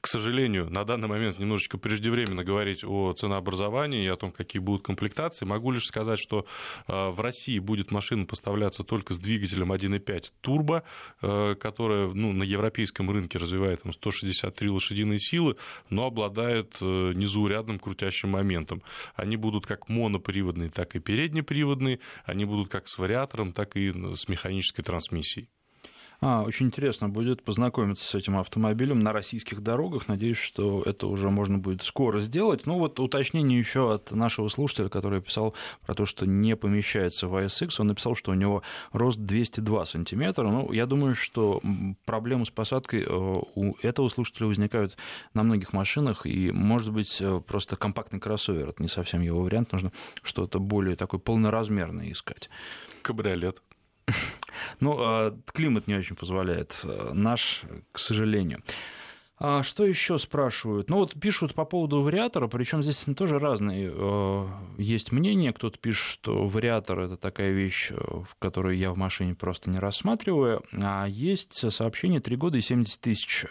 к 0.00 0.06
сожалению, 0.06 0.70
на 0.70 0.84
данный 0.84 1.08
момент 1.08 1.38
немножечко 1.38 1.78
преждевременно 1.78 2.44
говорить 2.44 2.84
о 2.84 3.12
ценообразовании 3.12 4.04
и 4.04 4.08
о 4.08 4.16
том, 4.16 4.32
какие 4.32 4.60
будут 4.60 4.82
комплектации. 4.82 5.44
Могу 5.44 5.70
лишь 5.70 5.84
сказать, 5.84 6.18
что 6.18 6.46
э, 6.86 7.10
в 7.10 7.20
России 7.20 7.58
будет 7.58 7.90
машина 7.90 8.24
поставляться 8.24 8.84
только 8.84 9.14
с 9.14 9.18
двигателем 9.18 9.72
1.5 9.72 10.32
турбо, 10.40 10.84
э, 11.22 11.54
которая 11.54 12.08
ну, 12.08 12.32
на 12.32 12.42
европейском 12.42 13.10
рынке 13.10 13.38
развивает 13.38 13.82
там, 13.82 13.92
163 13.92 14.68
лошадиные 14.68 15.18
силы, 15.18 15.56
но 15.90 16.06
обладает 16.06 16.76
э, 16.80 17.12
незаурядным 17.14 17.78
крутящим 17.78 18.30
моментом. 18.30 18.82
Они 19.14 19.36
будут 19.36 19.66
как 19.66 19.88
моноприводные, 19.88 20.70
так 20.70 20.96
и 20.96 21.00
переднеприводные, 21.00 22.00
они 22.24 22.44
будут 22.44 22.70
как 22.70 22.88
с 22.88 22.98
вариатором, 22.98 23.52
так 23.52 23.76
и 23.76 23.92
с 24.14 24.28
механической 24.28 24.82
трансмиссией. 24.82 25.48
А, 26.20 26.42
очень 26.42 26.66
интересно 26.66 27.08
будет 27.08 27.44
познакомиться 27.44 28.04
с 28.04 28.12
этим 28.14 28.38
автомобилем 28.38 28.98
на 28.98 29.12
российских 29.12 29.60
дорогах. 29.60 30.08
Надеюсь, 30.08 30.36
что 30.36 30.82
это 30.84 31.06
уже 31.06 31.30
можно 31.30 31.58
будет 31.58 31.82
скоро 31.82 32.18
сделать. 32.18 32.66
Ну 32.66 32.78
вот 32.78 32.98
уточнение 32.98 33.56
еще 33.56 33.94
от 33.94 34.10
нашего 34.10 34.48
слушателя, 34.48 34.88
который 34.88 35.22
писал 35.22 35.54
про 35.86 35.94
то, 35.94 36.06
что 36.06 36.26
не 36.26 36.56
помещается 36.56 37.28
в 37.28 37.36
ASX. 37.36 37.76
Он 37.78 37.88
написал, 37.88 38.16
что 38.16 38.32
у 38.32 38.34
него 38.34 38.64
рост 38.90 39.18
202 39.20 39.86
сантиметра. 39.86 40.48
Ну, 40.48 40.72
я 40.72 40.86
думаю, 40.86 41.14
что 41.14 41.62
проблемы 42.04 42.46
с 42.46 42.50
посадкой 42.50 43.04
э, 43.04 43.08
у 43.08 43.76
этого 43.82 44.08
слушателя 44.08 44.48
возникают 44.48 44.96
на 45.34 45.44
многих 45.44 45.72
машинах, 45.72 46.26
и, 46.26 46.50
может 46.50 46.92
быть, 46.92 47.18
э, 47.20 47.40
просто 47.46 47.76
компактный 47.76 48.18
кроссовер. 48.18 48.70
Это 48.70 48.82
не 48.82 48.88
совсем 48.88 49.20
его 49.20 49.40
вариант. 49.40 49.70
Нужно 49.70 49.92
что-то 50.24 50.58
более 50.58 50.96
такое 50.96 51.20
полноразмерное 51.20 52.10
искать. 52.10 52.50
Кабриолет. 53.02 53.62
Ну, 54.80 54.96
а, 54.98 55.36
климат 55.52 55.86
не 55.86 55.94
очень 55.94 56.16
позволяет. 56.16 56.74
Э, 56.84 57.10
наш, 57.12 57.62
к 57.92 57.98
сожалению. 57.98 58.62
А 59.40 59.62
что 59.62 59.84
еще 59.84 60.18
спрашивают? 60.18 60.90
Ну 60.90 60.96
вот 60.96 61.18
пишут 61.18 61.54
по 61.54 61.64
поводу 61.64 62.02
вариатора, 62.02 62.48
причем 62.48 62.82
здесь 62.82 63.04
тоже 63.16 63.38
разные 63.38 63.92
э, 63.94 64.46
есть 64.78 65.12
мнения. 65.12 65.52
Кто-то 65.52 65.78
пишет, 65.78 66.04
что 66.04 66.48
вариатор 66.48 66.98
это 66.98 67.16
такая 67.16 67.52
вещь, 67.52 67.92
э, 67.92 67.94
в 67.94 68.34
которую 68.40 68.76
я 68.76 68.90
в 68.90 68.96
машине 68.96 69.36
просто 69.36 69.70
не 69.70 69.78
рассматриваю. 69.78 70.64
А 70.72 71.06
есть 71.06 71.72
сообщение 71.72 72.20
3 72.20 72.36
года 72.36 72.58
и 72.58 72.60
70 72.60 73.00
тысяч 73.00 73.46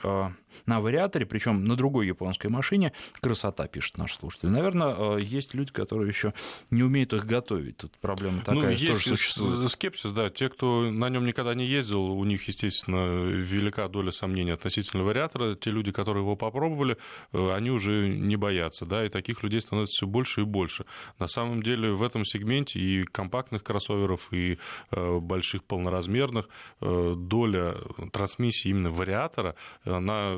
на 0.65 0.81
вариаторе, 0.81 1.25
причем 1.25 1.63
на 1.65 1.75
другой 1.75 2.07
японской 2.07 2.47
машине. 2.47 2.93
Красота, 3.21 3.67
пишет 3.67 3.97
наш 3.97 4.15
слушатель. 4.15 4.49
Наверное, 4.49 4.95
э, 4.97 5.21
есть 5.21 5.53
люди, 5.53 5.71
которые 5.71 6.07
еще 6.09 6.33
не 6.71 6.83
умеют 6.83 7.13
их 7.13 7.25
готовить. 7.25 7.77
Тут 7.77 7.97
проблема 7.99 8.37
ну, 8.37 8.41
такая 8.41 8.61
ну, 8.61 8.69
есть 8.69 8.87
тоже 8.87 9.17
существует. 9.17 9.71
Скепсис, 9.71 10.11
да. 10.11 10.29
Те, 10.29 10.49
кто 10.49 10.89
на 10.91 11.09
нем 11.09 11.25
никогда 11.25 11.53
не 11.55 11.65
ездил, 11.65 12.11
у 12.11 12.23
них, 12.23 12.47
естественно, 12.47 13.25
велика 13.25 13.87
доля 13.87 14.11
сомнений 14.11 14.51
относительно 14.51 15.03
вариатора. 15.03 15.55
Те 15.55 15.71
люди, 15.71 15.91
которые 15.91 16.23
его 16.23 16.35
попробовали, 16.35 16.97
э, 17.33 17.51
они 17.53 17.71
уже 17.71 18.07
не 18.07 18.35
боятся, 18.35 18.85
да, 18.85 19.05
и 19.05 19.09
таких 19.09 19.43
людей 19.43 19.61
становится 19.61 19.93
все 19.97 20.07
больше 20.07 20.41
и 20.41 20.43
больше. 20.45 20.85
На 21.19 21.27
самом 21.27 21.63
деле 21.63 21.91
в 21.91 22.03
этом 22.03 22.25
сегменте 22.25 22.79
и 22.79 23.03
компактных 23.03 23.63
кроссоверов, 23.63 24.27
и 24.31 24.57
э, 24.91 25.19
больших 25.19 25.63
полноразмерных 25.63 26.49
доля 26.79 27.75
трансмиссии 28.11 28.69
именно 28.69 28.91
вариатора, 28.91 29.55
она 29.83 30.37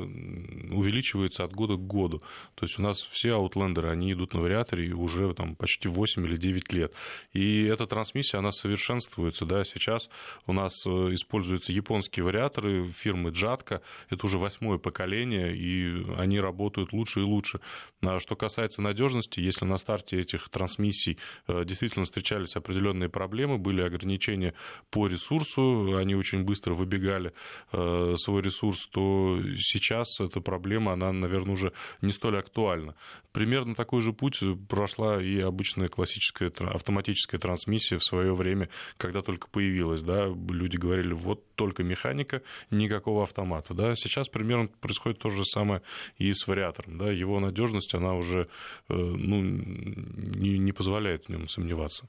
увеличивается 0.70 1.44
от 1.44 1.52
года 1.52 1.74
к 1.74 1.86
году. 1.86 2.22
То 2.54 2.64
есть 2.64 2.78
у 2.78 2.82
нас 2.82 3.00
все 3.02 3.34
аутлендеры, 3.34 3.90
они 3.90 4.12
идут 4.12 4.34
на 4.34 4.40
вариаторе 4.40 4.92
уже 4.92 5.32
там, 5.34 5.56
почти 5.56 5.88
8 5.88 6.26
или 6.26 6.36
9 6.36 6.72
лет. 6.72 6.92
И 7.32 7.64
эта 7.64 7.86
трансмиссия, 7.86 8.38
она 8.38 8.52
совершенствуется. 8.52 9.44
Да? 9.44 9.64
Сейчас 9.64 10.10
у 10.46 10.52
нас 10.52 10.84
э, 10.86 10.90
используются 11.14 11.72
японские 11.72 12.24
вариаторы 12.24 12.90
фирмы 12.90 13.30
Джатка. 13.30 13.82
Это 14.08 14.26
уже 14.26 14.38
восьмое 14.38 14.78
поколение, 14.78 15.56
и 15.56 16.04
они 16.16 16.40
работают 16.40 16.92
лучше 16.92 17.20
и 17.20 17.24
лучше. 17.24 17.60
А 18.02 18.20
что 18.20 18.36
касается 18.36 18.82
надежности, 18.82 19.40
если 19.40 19.64
на 19.64 19.78
старте 19.78 20.20
этих 20.20 20.48
трансмиссий 20.48 21.18
э, 21.46 21.64
действительно 21.64 22.04
встречались 22.04 22.56
определенные 22.56 23.08
проблемы, 23.08 23.58
были 23.58 23.82
ограничения 23.82 24.54
по 24.90 25.06
ресурсу, 25.06 25.96
они 25.96 26.14
очень 26.14 26.44
быстро 26.44 26.74
выбегали 26.74 27.32
э, 27.72 28.14
свой 28.18 28.42
ресурс, 28.42 28.86
то 28.86 29.40
сейчас 29.58 29.99
сейчас 30.04 30.20
эта 30.20 30.40
проблема, 30.40 30.92
она, 30.92 31.12
наверное, 31.12 31.54
уже 31.54 31.72
не 32.02 32.12
столь 32.12 32.38
актуальна. 32.38 32.94
Примерно 33.32 33.74
такой 33.74 34.02
же 34.02 34.12
путь 34.12 34.40
прошла 34.68 35.22
и 35.22 35.38
обычная 35.40 35.88
классическая 35.88 36.48
автоматическая 36.48 37.40
трансмиссия 37.40 37.98
в 37.98 38.04
свое 38.04 38.34
время, 38.34 38.68
когда 38.96 39.22
только 39.22 39.48
появилась. 39.48 40.02
Да, 40.02 40.26
люди 40.26 40.76
говорили, 40.76 41.12
вот 41.12 41.44
только 41.54 41.82
механика, 41.82 42.42
никакого 42.70 43.22
автомата. 43.22 43.74
Да. 43.74 43.94
Сейчас 43.96 44.28
примерно 44.28 44.68
происходит 44.80 45.18
то 45.18 45.30
же 45.30 45.44
самое 45.44 45.82
и 46.18 46.32
с 46.32 46.46
вариатором. 46.46 46.98
Да. 46.98 47.10
Его 47.10 47.40
надежность, 47.40 47.94
она 47.94 48.14
уже 48.14 48.48
э, 48.88 48.94
ну, 48.94 49.40
не, 49.42 50.58
не 50.58 50.72
позволяет 50.72 51.26
в 51.26 51.28
нем 51.28 51.48
сомневаться. 51.48 52.08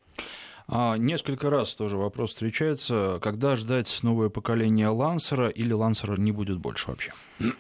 А, 0.68 0.96
несколько 0.98 1.50
раз 1.50 1.76
тоже 1.76 1.98
вопрос 1.98 2.32
встречается, 2.32 3.20
когда 3.22 3.56
ждать 3.56 4.00
новое 4.04 4.30
поколение 4.30 4.88
Лансера 4.88 5.50
или 5.50 5.74
Лансера 5.74 6.16
не 6.18 6.32
будет 6.32 6.58
больше 6.60 6.90
вообще? 6.90 7.14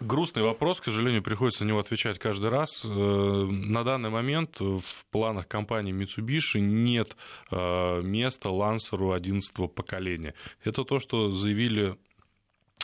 Грустный 0.00 0.42
вопрос, 0.42 0.80
к 0.80 0.84
сожалению, 0.84 1.22
приходится 1.22 1.64
на 1.64 1.68
него 1.68 1.78
отвечать 1.78 2.18
каждый 2.18 2.50
раз. 2.50 2.84
Э, 2.84 2.88
на 2.88 3.84
данный 3.84 4.10
момент 4.10 4.58
в 4.58 5.06
планах 5.12 5.46
компании 5.46 5.94
Mitsubishi 5.94 6.58
нет 6.58 7.16
э, 7.50 8.02
места 8.02 8.50
Лансеру 8.50 9.12
11 9.12 9.72
поколения. 9.72 10.34
Это 10.64 10.84
то, 10.84 10.98
что 10.98 11.30
заявили 11.30 11.96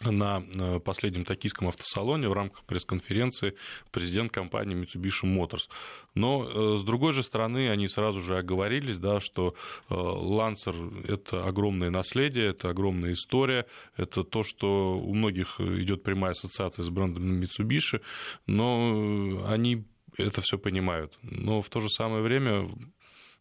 на 0.03 0.45
э, 0.55 0.79
последнем 0.81 1.25
токийском 1.25 1.69
автосалоне 1.69 2.29
в 2.29 2.33
рамках 2.33 2.65
пресс-конференции 2.65 3.55
президент 3.91 4.33
компании 4.33 4.77
Mitsubishi 4.77 5.25
Motors. 5.25 5.69
Но, 6.15 6.49
э, 6.49 6.77
с 6.77 6.85
другой 6.85 7.13
же 7.13 7.23
стороны, 7.23 7.69
они 7.71 7.89
сразу 7.89 8.21
же 8.21 8.39
оговорились, 8.39 8.99
да, 8.99 9.21
что 9.21 9.55
э, 9.91 9.95
Lancer– 9.95 11.07
это 11.09 11.45
огромное 11.47 11.91
наследие, 11.91 12.47
это 12.47 12.71
огромная 12.71 13.13
история, 13.13 13.67
это 13.97 14.23
то, 14.23 14.45
что 14.45 14.99
у 14.99 15.15
многих 15.15 15.61
идет 15.61 16.03
прямая 16.03 16.33
ассоциация 16.33 16.85
с 16.85 16.89
брендом 16.89 17.41
Mitsubishi, 17.41 18.01
но 18.47 19.45
они 19.49 19.85
это 20.17 20.41
все 20.43 20.59
понимают. 20.59 21.19
Но 21.23 21.63
в 21.63 21.69
то 21.69 21.81
же 21.81 21.89
самое 21.89 22.23
время 22.23 22.69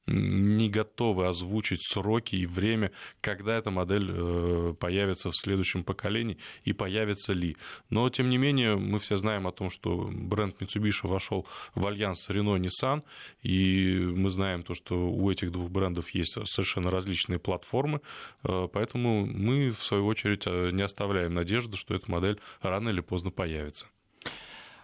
не 0.07 0.69
готовы 0.69 1.27
озвучить 1.27 1.81
сроки 1.83 2.35
и 2.35 2.45
время, 2.45 2.91
когда 3.21 3.57
эта 3.57 3.71
модель 3.71 4.09
э, 4.09 4.73
появится 4.79 5.31
в 5.31 5.35
следующем 5.35 5.83
поколении 5.83 6.37
и 6.63 6.73
появится 6.73 7.33
ли. 7.33 7.57
Но, 7.89 8.09
тем 8.09 8.29
не 8.29 8.37
менее, 8.37 8.77
мы 8.77 8.99
все 8.99 9.17
знаем 9.17 9.47
о 9.47 9.51
том, 9.51 9.69
что 9.69 10.09
бренд 10.11 10.55
Mitsubishi 10.61 11.07
вошел 11.07 11.45
в 11.75 11.85
альянс 11.85 12.29
Renault-Nissan, 12.29 13.03
и 13.43 13.99
мы 14.15 14.29
знаем 14.29 14.63
то, 14.63 14.73
что 14.73 15.09
у 15.09 15.29
этих 15.29 15.51
двух 15.51 15.69
брендов 15.69 16.09
есть 16.11 16.37
совершенно 16.45 16.89
различные 16.89 17.39
платформы, 17.39 18.01
э, 18.43 18.67
поэтому 18.71 19.25
мы, 19.25 19.71
в 19.71 19.83
свою 19.83 20.05
очередь, 20.05 20.43
э, 20.45 20.71
не 20.71 20.83
оставляем 20.83 21.33
надежды, 21.33 21.75
что 21.75 21.93
эта 21.93 22.09
модель 22.09 22.39
рано 22.61 22.89
или 22.89 23.01
поздно 23.01 23.31
появится. 23.31 23.87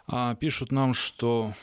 А, 0.06 0.36
пишут 0.36 0.72
нам, 0.72 0.94
что 0.94 1.54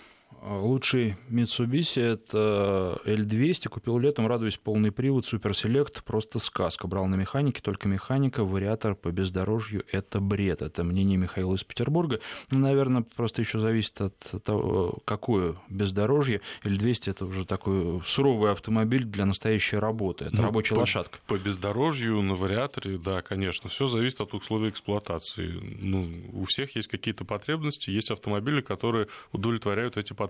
Лучший 0.43 1.17
Mitsubishi 1.29 2.01
это 2.01 2.99
L200. 3.05 3.69
Купил 3.69 3.99
летом, 3.99 4.27
радуюсь, 4.27 4.57
полный 4.57 4.91
привод, 4.91 5.27
суперселект, 5.27 6.03
просто 6.03 6.39
сказка. 6.39 6.87
Брал 6.87 7.07
на 7.07 7.17
механике, 7.17 7.61
только 7.61 7.89
механика, 7.89 8.43
вариатор 8.43 8.95
по 8.95 9.11
бездорожью– 9.11 9.85
это 9.93 10.21
бред. 10.21 10.63
Это 10.63 10.83
мнение 10.83 11.19
Михаила 11.19 11.55
из 11.55 11.65
Петербурга. 11.65 12.21
Ну, 12.51 12.59
наверное, 12.59 13.03
просто 13.03 13.43
еще 13.43 13.61
зависит 13.61 14.01
от 14.01 14.17
того, 14.43 14.99
какое 15.05 15.57
бездорожье. 15.69 16.41
L200– 16.65 17.03
это 17.11 17.27
уже 17.27 17.45
такой 17.45 18.01
суровый 18.07 18.53
автомобиль 18.53 19.05
для 19.05 19.27
настоящей 19.27 19.77
работы. 19.77 20.27
Это 20.27 20.37
ну, 20.37 20.43
рабочая 20.45 20.75
по, 20.77 20.81
лошадка. 20.81 21.19
По 21.27 21.37
бездорожью 21.37 22.23
на 22.23 22.35
вариаторе, 22.35 22.97
да, 22.97 23.21
конечно. 23.21 23.69
Все 23.69 23.89
зависит 23.89 24.23
от 24.23 24.33
условий 24.33 24.71
эксплуатации. 24.71 25.53
Ну, 25.81 26.09
у 26.33 26.47
всех 26.47 26.77
есть 26.77 26.89
какие-то 26.89 27.27
потребности, 27.27 27.91
есть 27.91 28.11
автомобили, 28.11 28.63
которые 28.63 29.09
удовлетворяют 29.33 29.99
эти 29.99 30.15
потребности, 30.15 30.30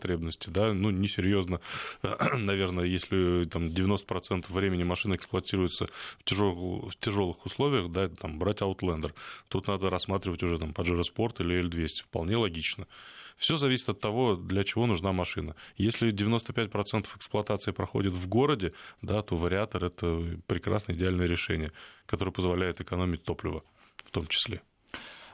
да, 0.51 0.73
ну, 0.73 0.91
несерьезно, 0.91 1.61
наверное, 2.35 2.85
если 2.85 3.45
там 3.45 3.69
90% 3.69 4.47
времени 4.53 4.85
машина 4.85 5.15
эксплуатируется 5.15 5.87
в 6.19 6.25
тяжелых, 6.25 6.93
в 6.93 6.97
тяжелых 6.99 7.45
условиях, 7.47 7.91
да, 7.91 8.09
там, 8.09 8.39
брать 8.39 8.61
Outlander, 8.61 9.13
тут 9.49 9.67
надо 9.69 9.91
рассматривать 9.91 10.43
уже 10.43 10.59
там 10.59 10.71
Pajero 10.71 11.03
Sport 11.03 11.41
или 11.41 11.63
L200, 11.65 12.03
вполне 12.05 12.37
логично. 12.37 12.87
Все 13.37 13.57
зависит 13.57 13.89
от 13.89 14.01
того, 14.01 14.37
для 14.37 14.65
чего 14.65 14.87
нужна 14.87 15.13
машина. 15.13 15.57
Если 15.79 16.13
95% 16.13 17.07
эксплуатации 17.17 17.73
проходит 17.73 18.13
в 18.13 18.29
городе, 18.29 18.75
да, 19.01 19.23
то 19.23 19.37
вариатор– 19.37 19.85
это 19.87 20.23
прекрасное, 20.47 20.95
идеальное 20.95 21.27
решение, 21.27 21.73
которое 22.05 22.33
позволяет 22.33 22.83
экономить 22.83 23.25
топливо 23.25 23.63
в 24.05 24.11
том 24.11 24.27
числе. 24.27 24.61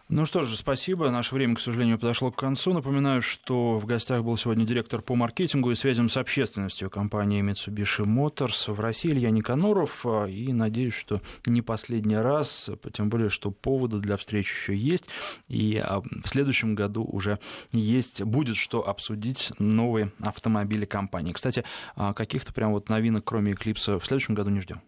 Ну 0.08 0.24
что 0.24 0.44
же, 0.44 0.56
спасибо. 0.56 1.10
Наше 1.10 1.34
время, 1.34 1.56
к 1.56 1.60
сожалению, 1.60 1.98
подошло 1.98 2.30
к 2.30 2.36
концу. 2.36 2.72
Напоминаю, 2.72 3.22
что 3.22 3.80
в 3.80 3.86
гостях 3.86 4.22
был 4.22 4.36
сегодня 4.36 4.64
директор 4.64 5.02
по 5.02 5.16
маркетингу 5.16 5.72
и 5.72 5.74
связям 5.74 6.08
с 6.08 6.16
общественностью 6.16 6.90
компании 6.90 7.42
Mitsubishi 7.42 8.04
Motors 8.04 8.72
в 8.72 8.78
России 8.78 9.10
Илья 9.10 9.30
Никаноров. 9.30 10.06
И 10.28 10.52
надеюсь, 10.52 10.94
что 10.94 11.20
не 11.44 11.60
последний 11.60 12.16
раз, 12.16 12.70
тем 12.92 13.08
более, 13.08 13.30
что 13.30 13.50
поводы 13.50 13.98
для 13.98 14.16
встречи 14.16 14.52
еще 14.52 14.76
есть. 14.76 15.08
И 15.48 15.76
а, 15.76 16.00
в 16.00 16.28
следующем 16.28 16.76
году 16.76 17.04
уже 17.04 17.40
есть, 17.72 18.22
будет 18.22 18.56
что 18.56 18.88
обсудить 18.88 19.50
новые 19.58 20.12
автомобили 20.20 20.84
компании. 20.84 21.32
Кстати, 21.32 21.64
а, 21.96 22.14
каких-то 22.14 22.52
прям 22.52 22.70
вот 22.70 22.88
новинок, 22.90 23.24
кроме 23.24 23.54
Eclipse, 23.54 23.98
в 23.98 24.06
следующем 24.06 24.36
году 24.36 24.50
не 24.50 24.60
ждем. 24.60 24.82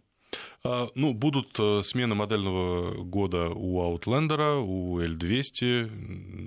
А, 0.65 0.89
ну, 0.95 1.15
будут 1.15 1.59
э, 1.59 1.83
смены 1.83 2.15
модельного 2.15 3.03
года 3.03 3.49
у 3.51 3.81
Outlander, 3.81 4.61
у 4.61 5.01
L200, 5.01 5.91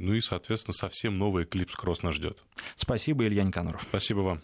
ну 0.04 0.14
и, 0.14 0.22
соответственно, 0.22 0.74
совсем 0.74 1.18
новый 1.18 1.46
Eclipse 1.46 1.76
Cross 1.82 2.00
нас 2.04 2.16
ждет. 2.16 2.38
Спасибо, 2.76 3.26
Илья 3.26 3.44
Никаноров. 3.44 3.82
Спасибо 3.90 4.20
вам. 4.20 4.42